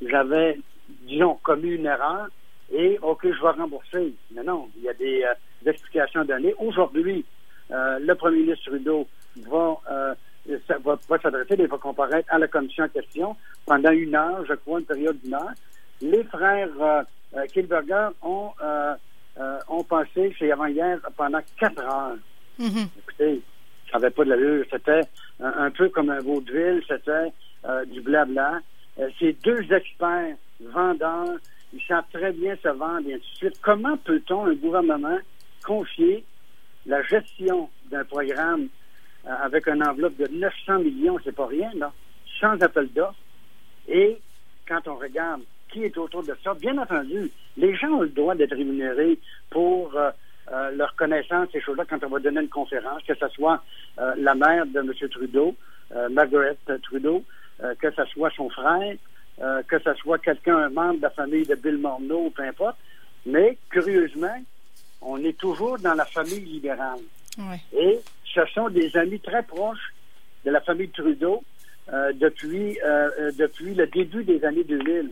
j'avais, 0.02 0.58
disons, 1.02 1.34
commis 1.42 1.70
une 1.70 1.86
erreur 1.86 2.28
et, 2.72 2.98
OK, 3.02 3.20
je 3.24 3.42
vais 3.42 3.50
rembourser. 3.50 4.14
Mais 4.32 4.42
non, 4.42 4.68
il 4.76 4.84
y 4.84 4.88
a 4.88 4.94
des, 4.94 5.22
euh, 5.22 5.34
des 5.62 5.70
explications 5.70 6.24
données. 6.24 6.54
Aujourd'hui, 6.58 7.24
euh, 7.70 7.98
le 8.00 8.14
premier 8.14 8.40
ministre 8.40 8.70
Trudeau 8.70 9.06
va, 9.48 9.76
euh, 9.90 10.14
va 10.84 11.18
s'adresser, 11.20 11.56
il 11.58 11.66
va 11.66 11.78
comparaître 11.78 12.32
à 12.32 12.38
la 12.38 12.48
commission 12.48 12.84
en 12.84 12.88
question 12.88 13.36
pendant 13.66 13.90
une 13.90 14.14
heure, 14.14 14.44
je 14.46 14.54
crois, 14.54 14.80
une 14.80 14.86
période 14.86 15.18
d'une 15.22 15.34
heure. 15.34 15.52
Les 16.00 16.24
frères 16.24 16.68
euh, 16.80 17.02
euh, 17.36 17.46
Kilberger 17.46 18.08
ont, 18.22 18.50
euh, 18.62 18.94
euh, 19.38 19.58
ont 19.68 19.84
passé 19.84 20.34
chez 20.38 20.52
avant-hier 20.52 20.98
pendant 21.16 21.40
quatre 21.58 21.80
heures. 21.82 22.16
Mhm. 22.58 22.88
Écoutez, 22.98 23.42
ça 23.90 23.98
n'avait 23.98 24.10
pas 24.10 24.24
de 24.24 24.30
l'allure. 24.30 24.64
C'était 24.70 25.02
un, 25.40 25.64
un 25.64 25.70
peu 25.70 25.88
comme 25.88 26.10
un 26.10 26.20
vaudeville, 26.20 26.82
c'était 26.86 27.32
euh, 27.64 27.84
du 27.86 28.00
blabla. 28.00 28.60
Ces 29.18 29.34
deux 29.44 29.60
experts 29.72 30.36
vendeurs, 30.60 31.36
ils 31.74 31.82
savent 31.82 32.04
très 32.12 32.32
bien 32.32 32.56
se 32.62 32.68
vendre 32.68 33.06
et 33.08 33.14
ainsi 33.14 33.30
de 33.32 33.36
suite. 33.36 33.60
Comment 33.60 33.96
peut-on, 33.98 34.46
un 34.46 34.54
gouvernement, 34.54 35.18
confier 35.66 36.24
la 36.86 37.02
gestion 37.02 37.68
d'un 37.90 38.04
programme 38.04 38.68
euh, 39.26 39.34
avec 39.42 39.66
une 39.66 39.86
enveloppe 39.86 40.16
de 40.16 40.28
900 40.28 40.78
millions, 40.78 41.18
c'est 41.24 41.34
pas 41.34 41.46
rien, 41.46 41.70
là, 41.74 41.92
sans 42.40 42.60
appel 42.62 42.88
d'offres, 42.92 43.18
et 43.88 44.18
quand 44.68 44.86
on 44.86 44.94
regarde 44.94 45.42
qui 45.76 45.84
est 45.84 45.98
autour 45.98 46.22
de 46.22 46.34
ça, 46.42 46.54
bien 46.54 46.78
entendu, 46.78 47.30
les 47.58 47.74
gens 47.76 47.88
ont 47.88 48.00
le 48.00 48.08
droit 48.08 48.34
d'être 48.34 48.56
rémunérés 48.56 49.18
pour 49.50 49.94
euh, 49.94 50.10
euh, 50.50 50.70
leur 50.70 50.96
connaissance, 50.96 51.48
ces 51.52 51.60
choses-là, 51.60 51.84
quand 51.88 52.02
on 52.02 52.08
va 52.08 52.18
donner 52.18 52.40
une 52.40 52.48
conférence, 52.48 53.02
que 53.06 53.14
ce 53.14 53.28
soit 53.28 53.62
euh, 53.98 54.14
la 54.16 54.34
mère 54.34 54.64
de 54.64 54.78
M. 54.78 54.92
Trudeau, 55.10 55.54
euh, 55.94 56.08
Margaret 56.08 56.56
Trudeau, 56.82 57.22
euh, 57.62 57.74
que 57.78 57.90
ce 57.90 58.04
soit 58.06 58.30
son 58.34 58.48
frère, 58.48 58.96
que 59.68 59.78
ce 59.78 59.92
soit 59.96 60.18
quelqu'un, 60.18 60.56
un 60.56 60.70
membre 60.70 60.96
de 60.96 61.02
la 61.02 61.10
famille 61.10 61.44
de 61.44 61.54
Bill 61.56 61.76
Morneau, 61.76 62.30
peu 62.30 62.42
importe. 62.42 62.78
Mais, 63.26 63.58
curieusement, 63.68 64.42
on 65.02 65.22
est 65.22 65.36
toujours 65.36 65.78
dans 65.78 65.92
la 65.92 66.06
famille 66.06 66.40
libérale. 66.40 67.00
Et 67.74 68.00
ce 68.34 68.46
sont 68.54 68.70
des 68.70 68.96
amis 68.96 69.20
très 69.20 69.42
proches 69.42 69.92
de 70.46 70.50
la 70.50 70.62
famille 70.62 70.88
Trudeau 70.88 71.44
depuis, 72.14 72.78
depuis 73.36 73.74
le 73.74 73.86
début 73.88 74.24
des 74.24 74.42
années 74.42 74.64
2000. 74.64 75.10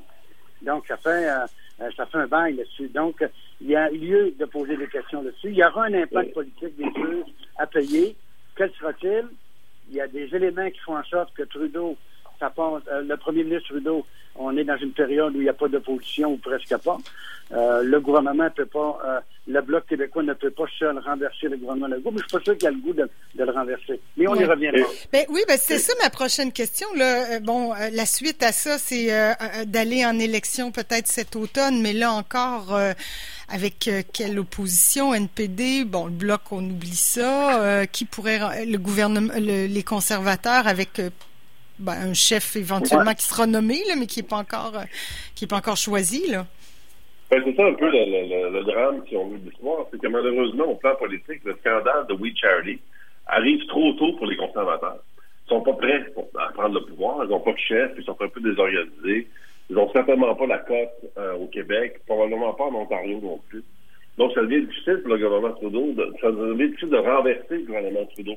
Donc, 0.62 0.86
ça 0.86 0.96
fait, 0.96 1.28
euh, 1.28 1.90
ça 1.96 2.06
fait 2.06 2.18
un 2.18 2.26
bail 2.26 2.56
là-dessus. 2.56 2.88
Donc, 2.88 3.24
il 3.60 3.68
y 3.68 3.76
a 3.76 3.90
lieu 3.90 4.34
de 4.38 4.44
poser 4.44 4.76
des 4.76 4.88
questions 4.88 5.22
là-dessus. 5.22 5.50
Il 5.50 5.56
y 5.56 5.64
aura 5.64 5.86
un 5.86 5.94
impact 5.94 6.34
politique, 6.34 6.76
bien 6.76 6.92
sûr, 6.92 7.24
à 7.56 7.66
payer. 7.66 8.16
Quel 8.56 8.72
sera-t-il? 8.72 9.26
Il 9.90 9.96
y 9.96 10.00
a 10.00 10.06
des 10.06 10.34
éléments 10.34 10.70
qui 10.70 10.80
font 10.80 10.96
en 10.96 11.04
sorte 11.04 11.34
que 11.34 11.42
Trudeau, 11.42 11.96
ça 12.56 12.92
euh, 12.92 13.02
le 13.02 13.16
premier 13.16 13.44
ministre 13.44 13.68
Trudeau, 13.70 14.04
on 14.36 14.56
est 14.56 14.64
dans 14.64 14.76
une 14.78 14.92
période 14.92 15.32
où 15.34 15.38
il 15.38 15.44
n'y 15.44 15.48
a 15.48 15.52
pas 15.54 15.68
d'opposition 15.68 16.32
ou 16.32 16.36
presque 16.38 16.76
pas. 16.78 16.98
Euh, 17.52 17.82
le 17.82 18.00
gouvernement 18.00 18.44
ne 18.44 18.48
peut 18.48 18.66
pas, 18.66 18.98
euh, 19.06 19.20
le 19.46 19.60
Bloc 19.60 19.86
québécois 19.86 20.22
ne 20.22 20.32
peut 20.32 20.50
pas 20.50 20.64
seul 20.78 20.98
renverser 20.98 21.46
le 21.48 21.56
gouvernement 21.58 21.86
Legault, 21.88 22.10
mais 22.10 22.18
je 22.22 22.24
suis 22.28 22.38
pas 22.38 22.42
sûr 22.42 22.56
qu'il 22.56 22.66
a 22.66 22.70
le 22.70 22.78
goût 22.78 22.94
de, 22.94 23.08
de 23.34 23.44
le 23.44 23.52
renverser. 23.52 24.00
Mais 24.16 24.26
on 24.26 24.34
y 24.34 24.44
reviendra. 24.44 24.80
Ben 25.12 25.26
oui, 25.28 25.42
ben 25.46 25.58
c'est 25.60 25.78
ça 25.78 25.92
ma 26.02 26.08
prochaine 26.10 26.50
question. 26.52 26.88
Là. 26.96 27.38
Bon, 27.40 27.72
euh, 27.74 27.90
la 27.92 28.06
suite 28.06 28.42
à 28.42 28.50
ça, 28.50 28.78
c'est 28.78 29.08
d'aller 29.66 30.04
en 30.06 30.18
élection 30.18 30.72
peut-être 30.72 31.06
cet 31.06 31.36
automne, 31.36 31.80
mais 31.82 31.92
là 31.92 32.12
encore, 32.12 32.76
avec 33.48 33.90
quelle 34.12 34.38
opposition? 34.38 35.12
NPD 35.14 35.84
Bon, 35.84 36.06
le 36.06 36.12
bloc, 36.12 36.40
on 36.50 36.64
oublie 36.64 36.96
ça. 36.96 37.86
Qui 37.86 38.06
pourrait 38.06 38.64
le 38.64 38.78
gouvernement, 38.78 39.32
le- 39.36 39.66
les 39.66 39.82
conservateurs 39.82 40.66
avec 40.66 41.00
ben, 41.78 42.10
un 42.10 42.14
chef 42.14 42.56
éventuellement 42.56 43.06
Ouais. 43.10 43.14
qui 43.14 43.24
sera 43.24 43.46
nommé, 43.46 43.78
là, 43.88 43.94
mais 43.98 44.06
qui 44.06 44.20
est 44.20 44.28
pas 44.28 44.36
encore, 44.36 44.76
euh, 44.76 44.84
qui 45.34 45.44
est 45.44 45.48
pas 45.48 45.56
encore 45.56 45.76
choisi 45.76 46.26
là. 46.30 46.46
Ben, 47.30 47.42
c'est 47.44 47.56
ça 47.56 47.66
un 47.66 47.74
peu 47.74 47.90
le, 47.90 48.62
drame, 48.64 49.02
si 49.08 49.16
on 49.16 49.28
veut, 49.28 49.38
de 49.38 49.50
l'histoire, 49.50 49.86
c'est 49.90 50.00
que 50.00 50.06
malheureusement, 50.06 50.64
au 50.64 50.76
plan 50.76 50.94
politique, 50.96 51.40
le 51.44 51.56
scandale 51.60 52.06
de 52.08 52.14
We 52.14 52.32
Charity 52.36 52.78
arrive 53.26 53.64
trop 53.66 53.92
tôt 53.94 54.12
pour 54.12 54.26
les 54.26 54.36
conservateurs. 54.36 54.98
Ils 55.46 55.48
sont 55.48 55.62
pas 55.62 55.72
prêts 55.72 56.04
pour, 56.14 56.28
à 56.38 56.52
prendre 56.52 56.74
le 56.74 56.84
pouvoir, 56.84 57.24
ils 57.24 57.30
n'ont 57.30 57.40
pas 57.40 57.52
de 57.52 57.58
chef, 57.58 57.92
ils 57.98 58.04
sont 58.04 58.16
un 58.20 58.28
peu 58.28 58.40
désorganisés. 58.40 59.26
Ils 59.70 59.76
n'ont 59.76 59.90
certainement 59.92 60.34
pas 60.34 60.46
la 60.46 60.58
cote 60.58 61.10
euh, 61.16 61.34
au 61.36 61.46
Québec, 61.46 62.00
probablement 62.06 62.52
pas 62.52 62.64
en 62.64 62.74
Ontario 62.74 63.18
non 63.22 63.40
plus. 63.48 63.64
Donc, 64.18 64.32
ça 64.34 64.42
devient 64.42 64.66
difficile 64.66 65.00
pour 65.02 65.14
le 65.14 65.18
gouvernement 65.18 65.54
Trudeau, 65.54 65.92
de, 65.92 66.12
ça 66.20 66.30
devient 66.30 66.68
difficile 66.68 66.90
de 66.90 66.98
renverser 66.98 67.56
le 67.56 67.64
gouvernement 67.64 68.06
Trudeau. 68.12 68.36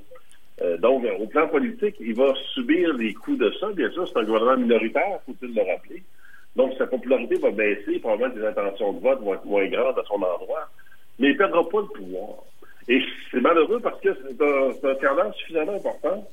Euh, 0.61 0.77
donc, 0.77 1.05
au 1.19 1.27
plan 1.27 1.47
politique, 1.47 1.95
il 1.99 2.15
va 2.15 2.33
subir 2.53 2.93
les 2.95 3.13
coups 3.13 3.37
de 3.37 3.51
ça. 3.59 3.67
Bien 3.73 3.89
sûr, 3.91 4.07
c'est 4.07 4.17
un 4.17 4.23
gouvernement 4.23 4.57
minoritaire, 4.57 5.19
faut-il 5.25 5.53
le 5.53 5.61
rappeler. 5.61 6.03
Donc, 6.55 6.73
sa 6.77 6.87
popularité 6.87 7.35
va 7.35 7.51
baisser, 7.51 7.99
probablement 7.99 8.33
ses 8.33 8.45
intentions 8.45 8.93
de 8.93 8.99
vote 8.99 9.21
vont 9.21 9.35
être 9.35 9.45
moins 9.45 9.67
grandes 9.67 9.99
à 9.99 10.03
son 10.07 10.15
endroit, 10.15 10.69
mais 11.19 11.27
il 11.27 11.33
ne 11.33 11.37
perdra 11.37 11.67
pas 11.69 11.81
le 11.81 11.87
pouvoir. 11.87 12.29
Et 12.87 13.01
c'est 13.29 13.41
malheureux 13.41 13.79
parce 13.79 13.99
que 14.01 14.09
c'est 14.15 14.41
un, 14.41 15.17
un 15.19 15.31
suffisamment 15.33 15.75
important 15.75 16.27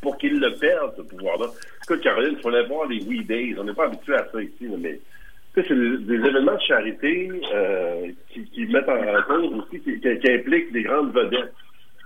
pour 0.00 0.16
qu'il 0.18 0.40
le 0.40 0.54
perde, 0.58 0.94
ce 0.96 1.02
pouvoir-là. 1.02 1.46
Écoute, 1.84 2.00
Caroline, 2.00 2.34
il 2.36 2.42
fallait 2.42 2.66
voir 2.66 2.88
les 2.88 3.04
We 3.04 3.26
Days. 3.26 3.54
On 3.58 3.64
n'est 3.64 3.74
pas 3.74 3.84
habitué 3.84 4.14
à 4.14 4.26
ça 4.32 4.42
ici, 4.42 4.66
mais 4.78 4.98
c'est 5.54 5.68
des, 5.68 6.14
événements 6.14 6.54
de 6.54 6.60
charité 6.60 7.30
euh, 7.54 8.10
qui, 8.30 8.66
mettent 8.66 8.88
en 8.88 9.22
cause 9.26 9.52
aussi, 9.54 9.80
qui, 9.80 10.30
impliquent 10.30 10.72
des 10.72 10.82
grandes 10.82 11.12
vedettes, 11.12 11.52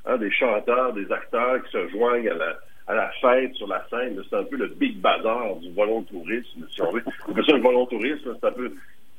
hein, 0.06 0.16
des 0.16 0.30
chanteurs, 0.30 0.92
des 0.92 1.10
acteurs 1.12 1.62
qui 1.64 1.72
se 1.72 1.88
joignent 1.88 2.28
à 2.28 2.34
la, 2.34 2.58
à 2.86 2.94
la 2.94 3.10
fête 3.20 3.54
sur 3.54 3.66
la 3.66 3.84
scène. 3.90 4.20
C'est 4.28 4.36
un 4.36 4.44
peu 4.44 4.56
le 4.56 4.68
big 4.68 4.98
bazar 4.98 5.56
du 5.56 5.70
volontourisme, 5.72 6.66
si 6.70 6.82
on 6.82 6.92
veut. 6.92 7.02
C'est 7.06 7.44
ça, 7.44 7.52
le 7.52 7.62
volontourisme, 7.62 8.36
c'est 8.40 8.46
un 8.46 8.52
peu... 8.52 8.72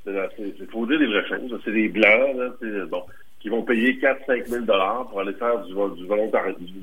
Il 0.06 0.67
faut 0.72 0.86
dire 0.86 1.00
les 1.00 1.08
vraies 1.08 1.27
choses. 1.27 1.62
C'est 1.65 1.72
des 1.74 1.89
blancs, 1.89 2.36
là, 2.36 2.50
bon, 2.89 3.03
qui 3.41 3.50
vont 3.50 3.63
payer 3.63 4.00
4-5 4.00 4.46
000 4.46 4.65
pour 5.10 5.20
aller 5.20 5.34
faire 5.34 5.60
du, 5.65 5.74
du 5.74 6.06
volontariat, 6.08 6.53
du, 6.58 6.74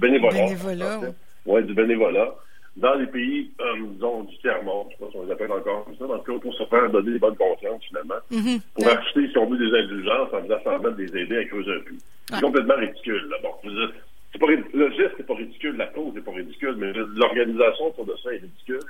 bénévolat. 0.00 0.46
bénévolat 0.46 1.00
ouais, 1.46 1.62
du 1.62 1.74
bénévolat 1.74 2.34
dans 2.76 2.94
les 2.94 3.06
pays, 3.06 3.50
euh, 3.60 3.86
disons, 3.92 4.24
du 4.24 4.36
tiers-monde, 4.38 4.86
je 4.90 4.96
sais 4.96 5.04
pas 5.04 5.10
si 5.10 5.16
on 5.18 5.26
les 5.26 5.32
appelle 5.32 5.52
encore 5.52 5.84
comme 5.84 5.96
ça, 5.96 6.06
dans 6.06 6.14
le 6.14 6.20
cas 6.20 6.40
pour 6.40 6.54
se 6.54 6.64
faire 6.64 6.90
donner 6.90 7.12
des 7.12 7.18
bonnes 7.18 7.36
consciences, 7.36 7.84
finalement, 7.84 8.20
mm-hmm. 8.30 8.60
pour 8.74 8.86
acheter, 8.88 9.28
si 9.28 9.38
on 9.38 9.46
veut, 9.46 9.58
des 9.58 9.76
indulgences 9.76 10.32
en 10.32 10.40
disant 10.40 10.58
ça 10.64 10.78
va 10.78 10.90
des 10.90 11.16
aider 11.16 11.36
à 11.36 11.44
creuser 11.44 11.72
un 11.72 11.80
puits. 11.80 11.98
C'est 12.28 12.40
complètement 12.40 12.76
ridicule, 12.76 13.26
là. 13.30 13.36
Bon, 13.42 13.50
c'est 14.32 14.38
pas, 14.38 14.46
le 14.46 14.90
geste 14.92 15.18
n'est 15.18 15.24
pas 15.24 15.34
ridicule, 15.34 15.76
la 15.76 15.86
cause 15.88 16.14
n'est 16.14 16.22
pas 16.22 16.32
ridicule, 16.32 16.74
mais 16.78 16.92
l'organisation 16.92 17.88
autour 17.88 18.06
de 18.06 18.14
ça 18.22 18.32
est 18.32 18.38
ridicule. 18.38 18.80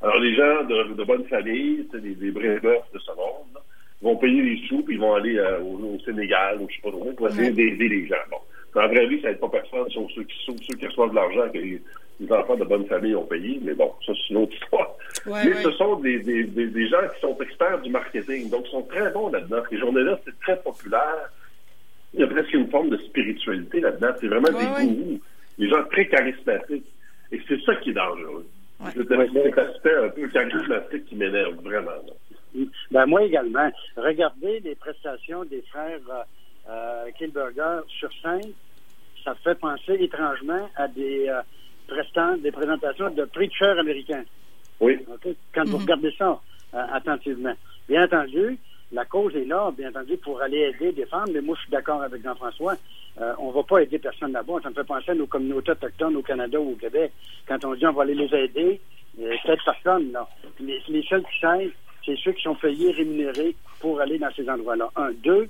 Alors, 0.00 0.18
les 0.20 0.34
gens 0.36 0.64
de, 0.64 0.94
de 0.94 1.04
bonne 1.04 1.24
famille, 1.24 1.88
des, 1.92 2.14
des 2.14 2.30
de 2.30 2.98
ce 2.98 3.10
monde, 3.16 3.58
vont 4.02 4.16
payer 4.16 4.42
les 4.42 4.68
sous, 4.68 4.82
puis 4.82 4.94
ils 4.94 5.00
vont 5.00 5.14
aller 5.14 5.38
euh, 5.38 5.60
au, 5.60 5.98
Sénégal, 6.04 6.60
ou 6.60 6.68
je 6.68 6.76
sais 6.76 6.82
pas 6.82 6.90
trop, 6.90 7.12
pour 7.12 7.28
essayer 7.28 7.50
d'aider 7.50 7.88
les 7.88 8.06
gens. 8.06 8.16
Bon. 8.30 8.36
Dans 8.74 8.82
la 8.82 8.88
vraie 8.88 9.06
vie, 9.06 9.20
ça 9.20 9.28
n'aide 9.28 9.38
pas 9.38 9.48
personne, 9.48 9.88
sauf 9.90 10.10
ceux 10.14 10.24
qui, 10.24 10.36
sauf 10.44 10.56
ceux 10.68 10.76
qui 10.76 10.86
reçoivent 10.86 11.10
de 11.10 11.14
l'argent 11.14 11.48
que 11.52 11.58
les, 11.58 11.80
enfants 12.30 12.56
de 12.56 12.64
bonne 12.64 12.86
famille 12.86 13.14
ont 13.14 13.24
payé. 13.24 13.60
Mais 13.62 13.74
bon, 13.74 13.92
ça, 14.04 14.12
c'est 14.14 14.32
une 14.32 14.38
autre 14.38 14.54
histoire. 14.54 14.96
mais 15.26 15.62
ce 15.62 15.70
sont 15.72 15.96
des, 16.00 16.20
des, 16.20 16.44
des, 16.44 16.88
gens 16.88 17.02
qui 17.14 17.20
sont 17.20 17.36
experts 17.40 17.80
du 17.82 17.90
marketing. 17.90 18.50
Donc, 18.50 18.66
ils 18.66 18.70
sont 18.70 18.82
très 18.82 19.10
bons 19.10 19.30
là-dedans. 19.30 19.62
Les 19.70 19.78
journalistes, 19.78 20.22
c'est 20.24 20.40
très 20.40 20.56
populaire. 20.62 21.30
Il 22.14 22.20
y 22.20 22.22
a 22.22 22.26
presque 22.26 22.52
une 22.52 22.68
forme 22.68 22.90
de 22.90 22.96
spiritualité 22.98 23.80
là-dedans. 23.80 24.12
C'est 24.20 24.28
vraiment 24.28 24.58
des 24.58 24.86
gourous. 24.86 25.20
Des 25.58 25.68
gens 25.68 25.84
très 25.90 26.06
charismatiques. 26.08 26.86
Et 27.32 27.40
c'est 27.48 27.60
ça 27.62 27.74
qui 27.76 27.90
est 27.90 27.94
dangereux. 27.94 28.46
C'est 28.92 29.08
cet 29.08 29.58
aspect 29.58 29.94
un 29.96 30.08
peu 30.08 30.28
charismatique 30.28 31.06
qui 31.06 31.16
m'énerve 31.16 31.54
vraiment. 31.62 31.92
Ben, 32.90 33.06
moi 33.06 33.22
également. 33.24 33.70
Regardez 33.96 34.60
les 34.60 34.74
prestations 34.74 35.44
des 35.44 35.62
frères 35.62 36.00
euh, 36.68 37.04
euh, 37.06 37.10
Kilberger 37.12 37.80
sur 37.88 38.10
scène, 38.22 38.52
ça 39.22 39.34
fait 39.36 39.54
penser 39.54 39.96
étrangement 40.00 40.68
à 40.76 40.88
des 40.88 41.28
euh, 41.28 42.36
des 42.38 42.50
présentations 42.50 43.10
de 43.10 43.24
preachers 43.24 43.78
américains. 43.78 44.24
Oui. 44.80 44.98
Quand 45.54 45.64
vous 45.64 45.76
mhm. 45.76 45.82
regardez 45.82 46.14
ça 46.18 46.40
euh, 46.74 46.86
attentivement. 46.92 47.54
Bien 47.88 48.04
entendu, 48.04 48.58
la 48.92 49.04
cause 49.04 49.34
est 49.36 49.44
là, 49.44 49.70
bien 49.76 49.90
entendu, 49.90 50.16
pour 50.16 50.40
aller 50.40 50.72
aider, 50.74 50.92
défendre, 50.92 51.30
mais 51.32 51.40
moi, 51.40 51.54
je 51.56 51.62
suis 51.62 51.70
d'accord 51.70 52.02
avec 52.02 52.22
Jean-François. 52.22 52.74
Euh, 53.20 53.34
on 53.38 53.48
ne 53.48 53.54
va 53.54 53.62
pas 53.62 53.82
aider 53.82 53.98
personne 53.98 54.32
là-bas. 54.32 54.54
Ça 54.62 54.70
me 54.70 54.74
fait 54.74 54.84
penser 54.84 55.10
à 55.10 55.14
nos 55.14 55.26
communautés 55.26 55.72
autochtones 55.72 56.16
au 56.16 56.22
Canada 56.22 56.58
ou 56.58 56.72
au 56.72 56.76
Québec. 56.76 57.12
Quand 57.46 57.64
on 57.64 57.74
dit 57.74 57.86
on 57.86 57.92
va 57.92 58.02
aller 58.02 58.14
les 58.14 58.34
aider, 58.34 58.80
cette 59.46 59.60
personne, 59.64 60.10
là. 60.12 60.28
Les, 60.58 60.80
les 60.88 61.02
seuls 61.02 61.22
qui 61.22 61.38
savent, 61.40 61.70
c'est 62.04 62.16
ceux 62.16 62.32
qui 62.32 62.42
sont 62.42 62.56
payés, 62.56 62.90
rémunérés 62.90 63.54
pour 63.80 64.00
aller 64.00 64.18
dans 64.18 64.32
ces 64.34 64.48
endroits-là. 64.48 64.90
Un. 64.96 65.12
Deux, 65.22 65.46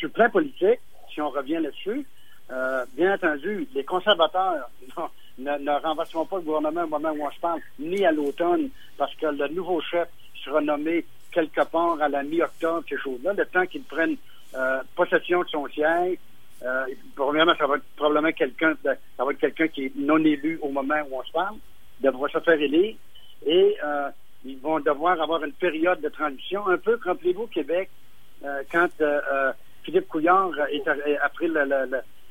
sur 0.00 0.08
le 0.08 0.12
plan 0.12 0.30
politique, 0.30 0.80
si 1.12 1.20
on 1.20 1.28
revient 1.28 1.58
là-dessus, 1.60 2.06
euh, 2.50 2.84
bien 2.96 3.14
entendu, 3.14 3.68
les 3.74 3.84
conservateurs 3.84 4.70
ne, 5.38 5.58
ne, 5.58 5.82
renverseront 5.82 6.24
pas 6.24 6.36
le 6.36 6.42
gouvernement 6.42 6.84
au 6.84 6.88
moment 6.88 7.10
où 7.10 7.26
on 7.26 7.30
se 7.30 7.38
parle, 7.38 7.60
ni 7.78 8.04
à 8.04 8.10
l'automne, 8.10 8.70
parce 8.96 9.14
que 9.14 9.26
le 9.26 9.48
nouveau 9.48 9.80
chef 9.82 10.08
sera 10.42 10.62
nommé 10.62 11.04
quelque 11.30 11.64
part 11.70 12.00
à 12.00 12.08
la 12.08 12.22
mi-octobre, 12.22 12.82
ces 12.88 12.96
choses-là, 12.96 13.34
le 13.34 13.44
temps 13.44 13.66
qu'ils 13.66 13.82
prennent 13.82 14.16
euh, 14.54 14.80
possession 14.96 15.42
de 15.42 15.48
son 15.48 15.68
siège. 15.68 16.18
Euh, 16.62 16.86
premièrement, 17.14 17.54
ça 17.58 17.66
va 17.66 17.76
être 17.76 17.84
probablement 17.94 18.32
quelqu'un, 18.32 18.74
ça 18.82 19.24
va 19.24 19.32
être 19.32 19.38
quelqu'un 19.38 19.68
qui 19.68 19.84
est 19.86 19.92
non 19.96 20.18
élu 20.24 20.58
au 20.62 20.70
moment 20.70 21.00
où 21.10 21.18
on 21.18 21.22
se 21.22 21.32
parle, 21.32 21.56
devra 22.00 22.28
se 22.28 22.40
faire 22.40 22.60
élire, 22.60 22.96
et 23.46 23.76
euh, 23.84 24.10
ils 24.46 24.58
vont 24.58 24.80
devoir 24.80 25.20
avoir 25.20 25.44
une 25.44 25.52
période 25.52 26.00
de 26.00 26.08
transition, 26.08 26.66
un 26.66 26.78
peu, 26.78 26.98
rappelez-vous, 27.04 27.46
Québec, 27.48 27.90
euh, 28.44 28.62
quand 28.72 28.88
euh, 29.02 29.52
Philippe 29.90 30.08
Couillard 30.08 30.52
est, 30.70 30.86
a 30.86 31.28
pris 31.30 31.48
la, 31.48 31.64
la, 31.64 31.84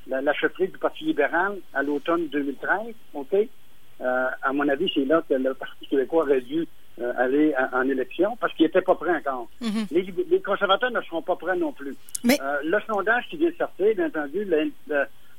la, 0.07 0.21
la 0.21 0.33
chefferie 0.33 0.69
du 0.69 0.77
Parti 0.77 1.03
libéral 1.03 1.57
à 1.73 1.83
l'automne 1.83 2.27
2013. 2.29 2.93
OK? 3.13 3.33
Euh, 3.33 4.27
à 4.41 4.53
mon 4.53 4.67
avis, 4.69 4.89
c'est 4.93 5.03
là 5.03 5.21
que 5.27 5.33
le 5.33 5.53
Parti 5.53 5.85
québécois 5.87 6.23
aurait 6.23 6.39
dû 6.39 6.65
euh, 7.01 7.11
aller 7.17 7.53
en, 7.73 7.87
élection 7.89 8.37
parce 8.39 8.53
qu'il 8.53 8.65
n'était 8.65 8.81
pas 8.81 8.95
prêt 8.95 9.11
encore. 9.11 9.49
Mhm. 9.59 9.87
les, 9.91 10.41
conservateurs 10.41 10.91
ne 10.91 11.01
seront 11.01 11.21
pas 11.21 11.35
prêts 11.35 11.57
non 11.57 11.73
plus. 11.73 11.95
Mais... 12.23 12.37
Euh, 12.41 12.59
le 12.63 12.79
sondage 12.87 13.25
qui 13.29 13.35
vient 13.35 13.49
de 13.49 13.55
sortir, 13.55 13.93
bien 13.93 14.07
entendu, 14.07 14.47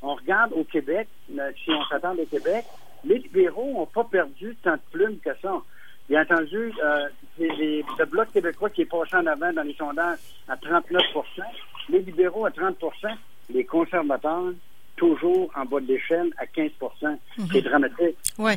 on 0.02 0.14
regarde 0.14 0.52
au 0.52 0.64
Québec, 0.64 1.08
si 1.28 1.70
on 1.70 1.84
s'attend 1.84 2.14
au 2.16 2.26
Québec, 2.26 2.64
les 3.04 3.18
libéraux 3.18 3.72
n'ont 3.72 3.86
pas 3.86 4.04
perdu 4.04 4.54
tant 4.62 4.74
de 4.74 4.80
plumes 4.92 5.18
que 5.24 5.30
ça. 5.40 5.62
Bien 6.10 6.22
entendu, 6.22 6.72
euh, 6.84 7.08
c'est 7.38 7.46
le 7.46 8.04
Bloc 8.06 8.32
québécois 8.32 8.68
qui 8.68 8.82
est 8.82 8.86
passé 8.86 9.14
en 9.14 9.26
avant 9.26 9.52
dans 9.52 9.62
les 9.62 9.74
sondages 9.74 10.18
à 10.48 10.56
39 10.56 11.00
les 12.00 12.12
libéraux 12.12 12.46
à 12.46 12.50
30 12.50 12.76
les 13.52 13.64
conservateurs 13.64 14.52
toujours 14.96 15.50
en 15.56 15.64
bas 15.64 15.80
de 15.80 15.86
l'échelle 15.86 16.30
à 16.38 16.46
15 16.46 16.70
mhm. 17.02 17.18
C'est 17.52 17.62
dramatique. 17.62 18.16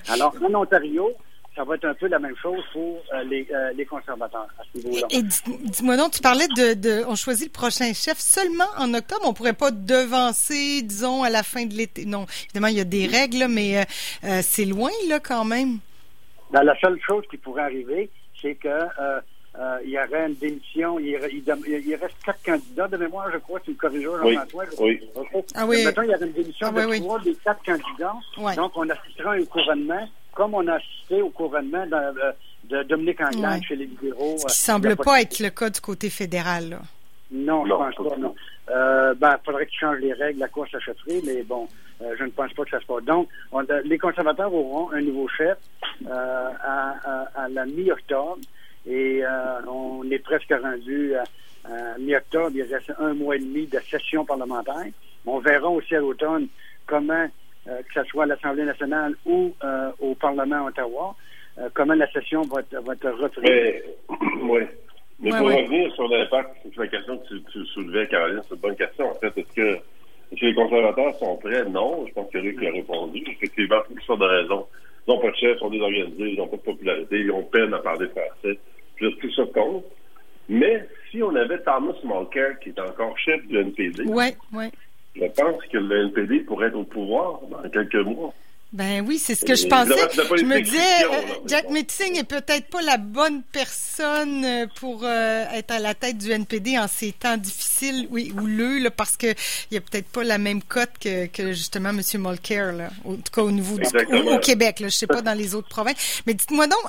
Alors, 0.10 0.36
en 0.42 0.54
Ontario, 0.54 1.12
ça 1.56 1.64
va 1.64 1.76
être 1.76 1.86
un 1.86 1.94
peu 1.94 2.08
la 2.08 2.20
même 2.20 2.36
chose 2.36 2.64
pour 2.74 3.02
euh, 3.14 3.24
les, 3.24 3.48
euh, 3.52 3.72
les, 3.74 3.86
conservateurs 3.86 4.48
à 4.60 4.64
ce 4.72 4.78
niveau-là. 4.78 5.08
Et 5.12 5.22
dis-moi 5.22 5.96
donc, 5.98 6.12
tu 6.12 6.22
parlais 6.22 6.48
de, 6.48 6.74
de, 6.74 7.04
on 7.08 7.16
choisit 7.16 7.48
le 7.48 7.52
prochain 7.52 7.94
chef 7.94 8.18
seulement 8.18 8.68
en 8.78 8.94
octobre. 8.94 9.22
On 9.26 9.34
pourrait 9.34 9.54
pas 9.54 9.72
devancer, 9.72 10.82
disons, 10.82 11.24
à 11.24 11.30
la 11.30 11.44
fin 11.44 11.66
de 11.66 11.74
l'été. 11.74 12.06
Non, 12.06 12.26
évidemment, 12.46 12.68
il 12.68 12.78
y 12.78 12.82
a 12.82 12.86
des 12.86 13.08
règles, 13.08 13.48
mais 13.50 13.86
c'est 14.42 14.66
loin 14.66 14.92
là 15.08 15.20
quand 15.20 15.46
même. 15.46 15.78
Ben, 16.52 16.64
la 16.64 16.78
seule 16.80 17.00
chose 17.08 17.24
qui 17.30 17.38
pourrait 17.38 17.64
arriver, 17.64 18.10
c'est 18.42 18.56
que 18.56 18.70
euh, 19.56 19.60
euh, 19.60 19.80
il 19.84 19.92
y 19.92 19.98
aurait 19.98 20.28
une 20.28 20.36
démission. 20.36 21.00
Il, 21.00 21.08
il, 21.08 21.96
reste 21.96 22.16
quatre 22.26 22.44
candidats 22.44 22.88
de 22.88 22.98
mémoire, 22.98 23.30
je 23.32 23.38
crois, 23.38 23.60
tu 23.60 23.72
le 23.72 23.78
corrigeras, 23.78 24.18
Jean-François. 24.24 24.66
Oui. 24.80 25.00
Ah 25.56 25.66
oui. 25.66 25.84
Maintenant, 25.84 26.04
il 26.04 26.10
y 26.10 26.16
aurait 26.16 26.26
une 26.26 26.32
démission 26.32 26.68
ah, 26.76 26.86
de 26.86 26.98
trois 27.00 27.20
des 27.20 27.36
quatre 27.36 27.64
candidats. 27.64 28.16
Donc, 28.56 28.72
on 28.76 28.90
assistera 28.90 29.32
à 29.32 29.36
un 29.36 29.46
couronnement, 29.46 30.10
comme 30.34 30.54
on 30.56 30.68
a 30.68 30.76
assisté 30.76 31.22
au 31.22 31.30
couronnement 31.30 31.86
de, 31.86 31.94
euh, 31.94 32.32
de 32.66 32.84
Dominique 32.84 33.22
Anglade 33.22 33.64
chez 33.64 33.76
les 33.76 33.86
libéraux. 33.86 34.38
Ce 34.38 34.46
qui 34.48 34.60
semble 34.60 34.96
pas 34.96 35.22
être 35.22 35.40
le 35.40 35.50
cas 35.50 35.70
du 35.70 35.82
côté 35.82 36.10
fédéral. 36.10 36.70
Là. 36.70 36.80
Non, 37.34 37.66
je 37.66 37.72
pense 37.72 38.10
pas, 38.10 38.18
non. 38.18 38.36
Euh, 38.70 39.14
ben, 39.16 39.38
il 39.42 39.46
faudrait 39.46 39.66
qu'ils 39.66 39.80
changent 39.80 40.00
les 40.00 40.14
règles 40.14 40.40
la 40.40 40.48
course 40.48 40.74
à 40.76 40.80
chefferie, 40.80 41.22
mais 41.26 41.44
bon, 41.44 41.68
euh, 42.02 42.16
je 42.18 42.24
ne 42.24 42.30
pense 42.30 42.54
pas 42.54 42.64
que 42.64 42.70
ça 42.70 42.80
se 42.80 42.86
passe. 42.86 43.04
Donc, 43.04 43.28
les 43.84 43.98
conservateurs 43.98 44.54
auront 44.54 44.92
un 44.92 45.02
nouveau 45.02 45.28
chef 45.28 45.58
euh, 46.08 46.50
à, 46.64 47.50
la 47.50 47.66
mi-octobre 47.66 48.38
et 48.86 49.24
euh, 49.24 49.62
on 49.68 50.10
est 50.10 50.20
presque 50.20 50.54
rendu 50.54 51.13
à, 51.16 51.24
mi-octobre. 51.98 52.52
Il 52.56 52.63
reste 52.63 52.92
un 53.00 53.13
mois 53.13 53.36
et 53.36 53.40
demi 53.40 53.68
de 53.68 53.80
session 53.80 54.25
parlementaire. 54.25 54.86
On 55.25 55.40
verra 55.40 55.70
aussi 55.70 55.96
à 55.96 56.00
l'automne 56.00 56.48
comment, 56.86 57.28
que 57.66 57.94
ce 57.94 58.04
soit 58.04 58.24
à 58.25 58.28
l'Assemblée 58.28 58.66
nationale 58.66 59.16
ou 59.25 59.54
au 60.00 60.13
Parlement 60.16 60.66
Ottawa, 60.66 61.16
comment 61.74 61.94
la 61.94 62.12
session 62.12 62.42
va 62.42 62.60
être, 62.60 62.75
va 62.82 63.12
reprise. 63.12 63.84
Oui. 64.42 64.62
Mais 65.22 65.30
pour 65.38 65.48
revenir 65.48 65.94
sur 65.96 66.10
l'impact, 66.10 66.50
c'est 66.63 66.78
la 66.78 66.88
question 66.88 67.18
que 67.20 67.28
tu, 67.30 67.44
tu 67.54 67.66
soulevais, 67.68 68.08
Caroline, 68.08 68.42
c'est 68.50 68.56
une 68.56 68.62
bonne 68.62 68.75
question. 68.75 69.10
En 69.10 69.16
fait, 69.16 69.38
est-ce 69.38 69.56
que 69.56 69.80
est-ce 70.34 70.46
les 70.46 70.56
conservateurs 70.56 71.16
sont 71.20 71.38
prêts? 71.38 71.63
Non. 71.66 72.06
Je 72.08 72.13
pense 72.13 72.30
que 72.32 72.40
Luc 72.40 72.58
a 72.63 72.72
répondu. 72.72 73.24
Effectivement, 73.28 73.78
pour 73.86 73.96
toutes 73.96 74.04
sortes 74.04 74.22
de 74.22 74.25
raisons. 74.25 74.66
Ils 75.06 75.12
n'ont 75.12 75.20
pas 75.20 75.30
de 75.30 75.36
chef, 75.36 75.58
ils 75.58 75.60
sont 75.60 75.70
désorganisés, 75.70 76.30
ils 76.32 76.38
n'ont 76.38 76.48
pas 76.48 76.58
de 76.58 76.62
popularité, 76.62 77.20
ils 77.20 77.32
ont 77.32 77.44
peine 77.44 77.74
à 77.74 77.80
parler 77.80 78.08
français. 78.08 78.58
Puis 78.96 79.16
tout 79.20 79.32
ça 79.34 79.44
compte. 79.54 79.86
Mais 80.50 80.88
si 81.10 81.24
on 81.24 81.36
avait 81.36 81.60
Thomas 81.60 81.94
Mulcair, 82.04 82.60
qui 82.60 82.70
est 82.70 82.80
encore 82.80 83.18
chef 83.18 83.46
du 83.48 83.58
NPD, 83.58 84.04
ouais, 84.04 84.36
ouais. 84.52 84.72
je 85.16 85.26
pense 85.26 85.64
que 85.72 85.78
le 85.78 86.08
NPD 86.08 86.40
pourrait 86.42 86.68
être 86.68 86.78
au 86.78 86.84
pouvoir 86.84 87.40
dans 87.50 87.70
quelques 87.70 87.96
mois. 87.96 88.34
Ben 88.74 89.06
oui, 89.08 89.20
c'est 89.20 89.36
ce 89.36 89.46
que 89.46 89.54
je 89.54 89.68
pensais. 89.68 89.94
Je 90.16 90.46
me 90.46 90.60
disais, 90.60 91.06
euh, 91.06 91.36
Jack 91.46 91.70
Metzing 91.70 92.18
est 92.18 92.24
peut-être 92.24 92.68
pas 92.72 92.82
la 92.82 92.98
bonne 92.98 93.44
personne 93.44 94.44
euh, 94.44 94.66
pour 94.80 95.04
euh, 95.04 95.46
être 95.54 95.70
à 95.70 95.78
la 95.78 95.94
tête 95.94 96.18
du 96.18 96.32
NPD 96.32 96.80
en 96.80 96.88
ces 96.88 97.12
temps 97.12 97.38
difficiles, 97.38 98.08
oui, 98.10 98.34
houleux, 98.36 98.80
là, 98.80 98.90
parce 98.90 99.16
que 99.16 99.28
il 99.28 99.76
y 99.76 99.78
a 99.78 99.82
peut-être 99.82 100.08
pas 100.08 100.24
la 100.24 100.40
même 100.40 100.64
cote 100.64 100.90
que, 101.00 101.28
que 101.28 101.52
justement 101.52 101.90
M. 101.90 102.02
Mulcair, 102.16 102.74
là, 102.74 102.90
en 103.06 103.14
tout 103.14 103.32
cas 103.32 103.44
au 103.44 103.52
niveau 103.52 103.78
du, 103.78 103.86
au, 103.86 104.40
Québec, 104.40 104.80
là, 104.80 104.88
je 104.88 104.96
sais 104.96 105.08
pas 105.08 105.22
dans 105.22 105.38
les 105.38 105.54
autres 105.54 105.70
provinces. 105.70 106.24
Mais 106.26 106.34
dites-moi 106.34 106.66
donc, 106.66 106.82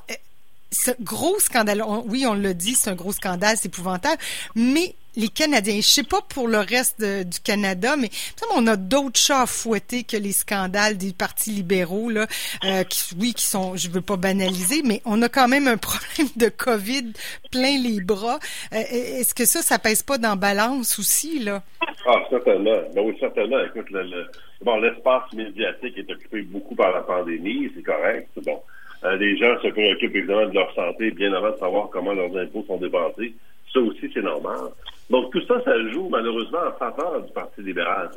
ce 0.75 0.91
gros 1.01 1.39
scandale, 1.39 1.83
oui, 2.07 2.27
on 2.27 2.35
l'a 2.35 2.53
dit, 2.53 2.75
c'est 2.75 2.91
un 2.91 2.95
gros 2.95 3.13
scandale, 3.13 3.57
c'est 3.57 3.69
épouvantable, 3.69 4.21
mais 4.55 4.95
les 5.17 5.29
Canadiens. 5.29 5.77
Je 5.77 5.89
sais 5.89 6.03
pas 6.03 6.21
pour 6.23 6.49
le 6.49 6.59
reste 6.59 7.03
du 7.03 7.41
Canada, 7.41 7.95
mais 7.97 8.11
on 8.55 8.67
a 8.67 8.77
d'autres 8.77 9.19
chats 9.19 9.43
à 9.43 9.47
fouetter 9.47 10.05
que 10.05 10.17
les 10.17 10.33
scandales 10.33 10.97
des 10.97 11.13
partis 11.13 11.51
libéraux 11.51 12.11
là, 12.11 12.27
euh, 12.65 12.85
qui, 12.85 13.15
oui, 13.19 13.35
qui 13.35 13.45
sont, 13.45 13.77
je 13.77 13.91
veux 13.91 14.01
pas 14.01 14.17
banaliser, 14.17 14.83
mais 14.85 15.01
on 15.05 15.21
a 15.23 15.29
quand 15.29 15.49
même 15.49 15.69
un 15.69 15.77
problème 15.85 16.29
de 16.37 16.49
Covid 16.49 17.13
plein 17.51 17.79
les 17.79 18.01
bras. 18.01 18.39
Euh, 18.73 18.79
est-ce 18.91 19.35
que 19.35 19.45
ça, 19.45 19.63
ça 19.63 19.79
pèse 19.79 20.03
pas 20.03 20.19
dans 20.19 20.37
balance 20.37 20.99
aussi 20.99 21.39
là? 21.39 21.63
Ah 22.07 22.23
certainement. 22.29 22.77
Ben 22.95 23.03
oui, 23.05 23.17
certainement. 23.21 23.59
Écoute, 23.65 23.91
le, 23.91 24.27
bon, 24.63 24.77
l'espace 24.79 25.33
médiatique 25.33 25.97
est 25.97 26.11
occupé 26.11 26.43
beaucoup 26.43 26.75
par 26.75 26.93
la 26.93 27.01
pandémie, 27.03 27.71
c'est 27.75 27.83
correct. 27.83 28.29
Bon, 28.45 28.53
euh, 28.53 28.74
les 29.19 29.37
gens 29.37 29.61
se 29.63 29.69
préoccupent 29.69 30.17
évidemment 30.17 30.47
de 30.47 30.55
leur 30.55 30.73
santé 30.75 31.11
bien 31.11 31.33
avant 31.33 31.51
de 31.51 31.57
savoir 31.57 31.91
comment 31.91 32.13
leurs 32.13 32.37
impôts 32.37 32.65
sont 32.67 32.79
dépensés. 32.79 33.35
Ça 33.73 33.81
aussi, 33.81 34.11
c'est 34.13 34.23
normal. 34.23 34.71
Donc, 35.11 35.31
tout 35.33 35.43
ça, 35.47 35.61
ça 35.65 35.73
joue 35.91 36.09
malheureusement 36.09 36.61
en 36.69 36.79
faveur 36.79 37.23
du 37.23 37.33
Parti 37.33 37.63
libéral. 37.63 38.11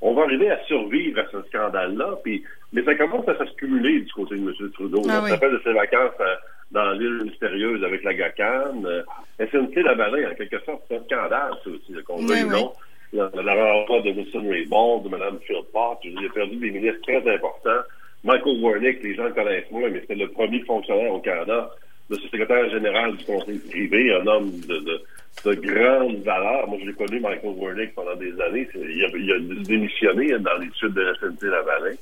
On 0.00 0.14
va 0.14 0.22
arriver 0.22 0.50
à 0.50 0.62
survivre 0.64 1.20
à 1.20 1.24
ce 1.30 1.42
scandale-là, 1.48 2.18
puis 2.24 2.42
mais 2.72 2.82
ça 2.84 2.94
commence 2.94 3.28
à 3.28 3.36
s'accumuler 3.36 4.00
du 4.00 4.12
côté 4.12 4.36
de 4.36 4.40
M. 4.40 4.70
Trudeau. 4.72 5.02
Ah, 5.08 5.20
on 5.22 5.26
s'appelle 5.28 5.52
de 5.52 5.60
ses 5.62 5.72
vacances 5.72 6.18
euh, 6.20 6.34
dans 6.70 6.90
l'île 6.92 7.24
mystérieuse 7.24 7.84
avec 7.84 8.02
la 8.02 8.14
GACAN. 8.14 8.82
Euh, 8.84 9.02
SNC 9.38 9.76
Lavalin, 9.76 10.30
en 10.30 10.34
quelque 10.34 10.58
sorte, 10.64 10.82
c'est 10.88 10.96
un 10.96 11.04
scandale, 11.04 11.52
ça 11.62 11.70
aussi, 11.70 12.02
qu'on 12.04 12.16
veut 12.16 12.34
oui, 12.34 12.44
non. 12.48 12.72
La, 13.12 13.72
rencontre 13.72 14.06
de 14.06 14.12
Wilson 14.12 14.48
Raybon, 14.48 15.02
de 15.02 15.10
Mme 15.10 15.38
Philpott, 15.46 15.98
j'ai 16.02 16.28
perdu 16.30 16.56
des 16.56 16.70
ministres 16.70 17.02
très 17.02 17.34
importants. 17.34 17.82
Michael 18.24 18.60
Warnick, 18.60 19.02
les 19.02 19.14
gens 19.14 19.24
le 19.24 19.32
connaissent 19.32 19.70
moins, 19.70 19.88
mais 19.88 20.00
c'était 20.00 20.14
le 20.14 20.28
premier 20.28 20.60
fonctionnaire 20.60 21.12
au 21.12 21.20
Canada, 21.20 21.70
le 22.08 22.16
secrétaire 22.16 22.70
général 22.70 23.16
du 23.16 23.24
conseil 23.24 23.58
privé, 23.58 24.14
un 24.14 24.26
homme 24.26 24.50
de, 24.68 24.76
de 24.78 25.02
de 25.44 25.54
grande 25.54 26.22
valeur. 26.22 26.68
Moi, 26.68 26.78
je 26.80 26.86
l'ai 26.86 26.94
connu, 26.94 27.20
Michael 27.20 27.54
Wernick, 27.56 27.94
pendant 27.94 28.14
des 28.14 28.32
années. 28.40 28.68
Il 28.74 29.04
a, 29.04 29.08
il 29.14 29.32
a, 29.32 29.64
démissionné 29.64 30.38
dans 30.38 30.56
l'étude 30.58 30.94
de 30.94 31.00
la 31.00 31.14
SNC 31.14 31.42
Lavalin. 31.42 31.96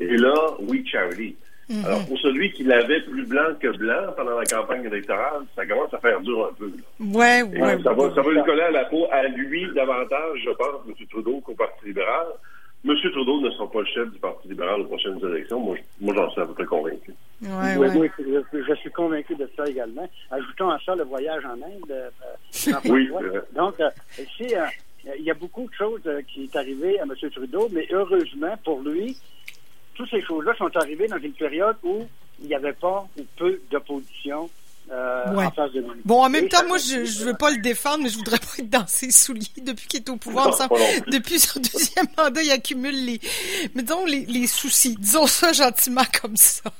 Et 0.00 0.16
là, 0.16 0.34
We 0.60 0.80
Charity. 0.86 1.36
Mm-hmm. 1.68 1.84
Alors, 1.84 2.06
pour 2.06 2.18
celui 2.20 2.50
qui 2.52 2.64
l'avait 2.64 3.02
plus 3.02 3.26
blanc 3.26 3.54
que 3.60 3.76
blanc 3.76 4.14
pendant 4.16 4.38
la 4.38 4.46
campagne 4.46 4.86
électorale, 4.86 5.42
ça 5.54 5.66
commence 5.66 5.92
à 5.92 5.98
faire 5.98 6.20
dur 6.20 6.50
un 6.50 6.54
peu. 6.54 6.72
Ouais, 7.00 7.42
ouais, 7.42 7.82
ça, 7.82 7.92
va, 7.92 8.14
ça 8.14 8.22
va 8.22 8.32
lui 8.32 8.42
coller 8.44 8.62
à 8.62 8.70
la 8.70 8.84
peau 8.86 9.06
à 9.10 9.24
lui 9.24 9.66
davantage, 9.74 10.38
je 10.44 10.50
pense, 10.50 10.80
M. 10.88 10.94
Trudeau, 11.10 11.40
qu'au 11.40 11.54
Parti 11.54 11.86
libéral. 11.86 12.28
M. 12.84 12.94
Trudeau 13.12 13.40
ne 13.40 13.50
sera 13.50 13.70
pas 13.70 13.80
le 13.80 13.86
chef 13.86 14.10
du 14.12 14.18
Parti 14.18 14.48
libéral 14.48 14.82
aux 14.82 14.84
prochaines 14.84 15.18
élections. 15.18 15.58
Moi, 15.58 15.76
moi 16.00 16.14
j'en 16.14 16.30
suis 16.30 16.40
à 16.40 16.46
peu 16.46 16.54
près 16.54 16.64
convaincu. 16.64 17.12
Ouais, 17.42 17.76
oui, 17.76 18.10
je, 18.18 18.74
suis 18.74 18.90
convaincu 18.90 19.34
de 19.34 19.50
ça 19.56 19.64
également. 19.66 20.08
Ajoutons 20.30 20.70
à 20.70 20.78
ça 20.84 20.94
le 20.94 21.04
voyage 21.04 21.44
en 21.44 21.54
Inde. 21.54 21.90
Euh, 21.90 22.10
oui. 22.88 23.10
Donc, 23.54 23.80
euh, 23.80 23.90
ici, 24.18 24.54
euh, 24.54 24.66
il 25.18 25.24
y 25.24 25.30
a 25.30 25.34
beaucoup 25.34 25.66
de 25.68 25.74
choses 25.74 26.08
qui 26.28 26.44
est 26.44 26.56
arrivé 26.56 27.00
à 27.00 27.02
M. 27.02 27.14
Trudeau, 27.30 27.68
mais 27.72 27.86
heureusement 27.90 28.56
pour 28.64 28.80
lui, 28.80 29.16
toutes 29.94 30.10
ces 30.10 30.22
choses-là 30.22 30.54
sont 30.56 30.76
arrivées 30.76 31.08
dans 31.08 31.18
une 31.18 31.32
période 31.32 31.76
où 31.82 32.06
il 32.40 32.46
n'y 32.46 32.54
avait 32.54 32.72
pas 32.72 33.06
ou 33.18 33.22
peu 33.36 33.60
d'opposition 33.70 34.48
euh, 34.90 35.24
bon, 36.04 36.24
en 36.24 36.30
même 36.30 36.48
temps, 36.48 36.66
moi, 36.66 36.78
je 36.78 37.00
ne 37.00 37.24
veux 37.26 37.36
pas 37.36 37.50
le 37.50 37.58
défendre, 37.58 38.04
mais 38.04 38.08
je 38.08 38.16
voudrais 38.16 38.38
pas 38.38 38.46
être 38.58 38.70
dans 38.70 38.86
ses 38.86 39.10
souliers 39.10 39.46
depuis 39.62 39.86
qu'il 39.86 40.00
est 40.00 40.08
au 40.08 40.16
pouvoir. 40.16 40.56
depuis 41.08 41.38
son 41.38 41.60
deuxième 41.60 42.06
mandat, 42.16 42.42
il 42.42 42.50
accumule 42.50 43.04
les, 43.04 43.20
disons, 43.74 44.06
les, 44.06 44.24
les 44.26 44.46
soucis. 44.46 44.96
Disons 44.98 45.26
ça 45.26 45.52
gentiment 45.52 46.02
comme 46.20 46.36
ça. 46.36 46.70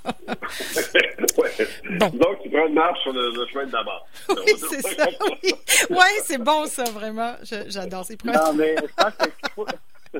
bon. 1.99 2.09
Donc, 2.09 2.43
tu 2.43 2.51
prends 2.51 2.67
une 2.67 2.75
marche 2.75 3.03
sur 3.03 3.13
le, 3.13 3.47
chemin 3.53 3.67
de 3.67 3.73
d'abord. 3.73 4.07
Oui, 4.31 4.53
c'est 4.57 4.83
ça. 4.83 5.07
Oui, 5.43 5.53
ouais, 5.91 6.21
c'est 6.25 6.39
bon, 6.39 6.67
ça, 6.67 6.85
vraiment. 6.85 7.35
J'adore 7.43 8.07
ces 8.07 8.17
preuves. 8.17 8.35
Non, 8.35 8.55
mais 8.55 8.75
je 8.77 9.03
pense 9.03 9.15
que 9.15 9.25
ce 9.25 9.49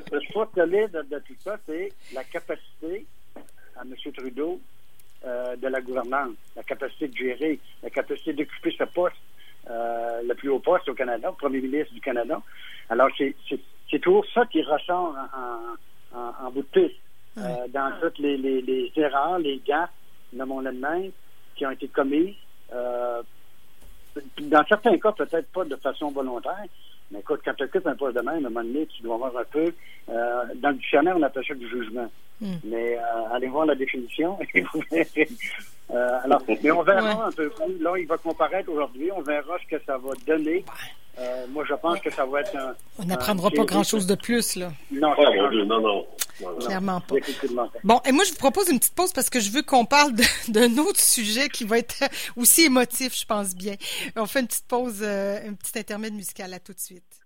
qu'il 0.09 0.31
faut, 0.33 0.45
de, 0.55 1.09
de 1.09 1.19
tout 1.19 1.35
ça, 1.43 1.57
c'est 1.65 1.91
la 2.13 2.23
capacité 2.23 3.07
à 3.75 3.81
M. 3.81 3.95
Trudeau 4.15 4.59
euh, 5.29 5.55
de 5.55 5.67
la 5.67 5.81
gouvernance, 5.81 6.33
la 6.55 6.63
capacité 6.63 7.07
de 7.07 7.15
gérer, 7.15 7.59
la 7.83 7.89
capacité 7.89 8.33
d'occuper 8.33 8.75
ce 8.77 8.83
poste, 8.85 9.15
euh, 9.69 10.21
le 10.27 10.33
plus 10.33 10.49
haut 10.49 10.59
poste 10.59 10.89
au 10.89 10.93
Canada, 10.93 11.29
le 11.29 11.35
premier 11.35 11.61
ministre 11.61 11.93
du 11.93 12.01
Canada. 12.01 12.41
Alors, 12.89 13.09
c'est 13.17 13.99
toujours 13.99 14.25
ça 14.33 14.45
qui 14.47 14.61
ressort 14.63 15.15
en, 15.15 16.17
en, 16.17 16.45
en 16.45 16.51
bout 16.51 16.63
de 16.63 16.81
piste. 16.81 16.99
Euh, 17.37 17.67
dans 17.69 17.91
toutes 18.01 18.17
les, 18.19 18.37
les, 18.37 18.61
les, 18.61 18.91
erreurs, 18.95 19.37
les 19.39 19.61
gaffes, 19.65 19.91
nommons-le 20.33 20.71
même, 20.71 21.11
qui 21.55 21.65
ont 21.65 21.71
été 21.71 21.87
commises. 21.87 22.35
Dans 24.41 24.65
certains 24.67 24.97
cas, 24.97 25.11
peut-être 25.11 25.51
pas 25.51 25.63
de 25.63 25.75
façon 25.75 26.09
volontaire, 26.09 26.65
mais 27.11 27.19
écoute, 27.19 27.41
quand 27.43 27.53
tu 27.55 27.63
occupes 27.63 27.87
un 27.87 27.95
poste 27.95 28.15
de 28.15 28.21
même, 28.21 28.35
à 28.35 28.37
un 28.37 28.51
moment 28.51 28.63
donné, 28.63 28.85
tu 28.87 29.01
dois 29.01 29.15
avoir 29.15 29.35
un 29.37 29.43
peu. 29.45 29.73
Euh, 30.09 30.43
dans 30.55 30.69
le 30.69 30.75
dictionnaire, 30.75 31.15
on 31.17 31.23
appelle 31.23 31.43
ça 31.47 31.55
du 31.55 31.67
jugement. 31.67 32.09
Hmm. 32.39 32.55
Mais 32.63 32.97
euh, 32.97 33.33
allez 33.33 33.47
voir 33.47 33.65
la 33.65 33.75
définition. 33.75 34.37
euh, 34.55 36.19
alors, 36.23 36.41
mais 36.47 36.71
on 36.71 36.83
verra 36.83 37.25
un 37.25 37.31
peu 37.31 37.49
plus. 37.49 37.77
Là, 37.79 37.97
il 37.97 38.07
va 38.07 38.17
comparaître 38.17 38.71
aujourd'hui. 38.71 39.11
On 39.11 39.21
verra 39.21 39.57
ce 39.59 39.75
que 39.75 39.83
ça 39.85 39.97
va 39.97 40.11
donner. 40.25 40.63
Euh, 41.19 41.45
moi, 41.49 41.65
je 41.67 41.73
pense 41.73 41.99
que 41.99 42.09
ça 42.11 42.25
va 42.25 42.41
être 42.41 42.55
un. 42.55 42.73
On 42.97 43.05
n'apprendra 43.05 43.49
pas 43.51 43.65
grand-chose 43.65 44.07
de 44.07 44.15
plus, 44.15 44.55
là. 44.55 44.71
Non, 44.91 45.13
oh, 45.17 45.23
non, 45.23 45.65
non, 45.65 45.81
non. 45.81 46.07
Clairement 46.61 47.01
pas. 47.01 47.15
Bon, 47.83 47.99
et 48.05 48.11
moi, 48.11 48.23
je 48.23 48.31
vous 48.31 48.37
propose 48.37 48.69
une 48.69 48.79
petite 48.79 48.95
pause 48.95 49.11
parce 49.11 49.29
que 49.29 49.39
je 49.39 49.51
veux 49.51 49.61
qu'on 49.61 49.85
parle 49.85 50.13
d'un 50.47 50.77
autre 50.77 50.99
sujet 50.99 51.49
qui 51.49 51.65
va 51.65 51.79
être 51.79 52.03
aussi 52.37 52.65
émotif, 52.65 53.17
je 53.17 53.25
pense 53.25 53.55
bien. 53.55 53.75
On 54.15 54.25
fait 54.25 54.39
une 54.39 54.47
petite 54.47 54.67
pause, 54.67 54.99
euh, 55.01 55.39
un 55.45 55.53
petit 55.53 55.77
intermède 55.77 56.13
musical. 56.13 56.53
À 56.53 56.59
tout 56.59 56.73
de 56.73 56.79
suite. 56.79 57.18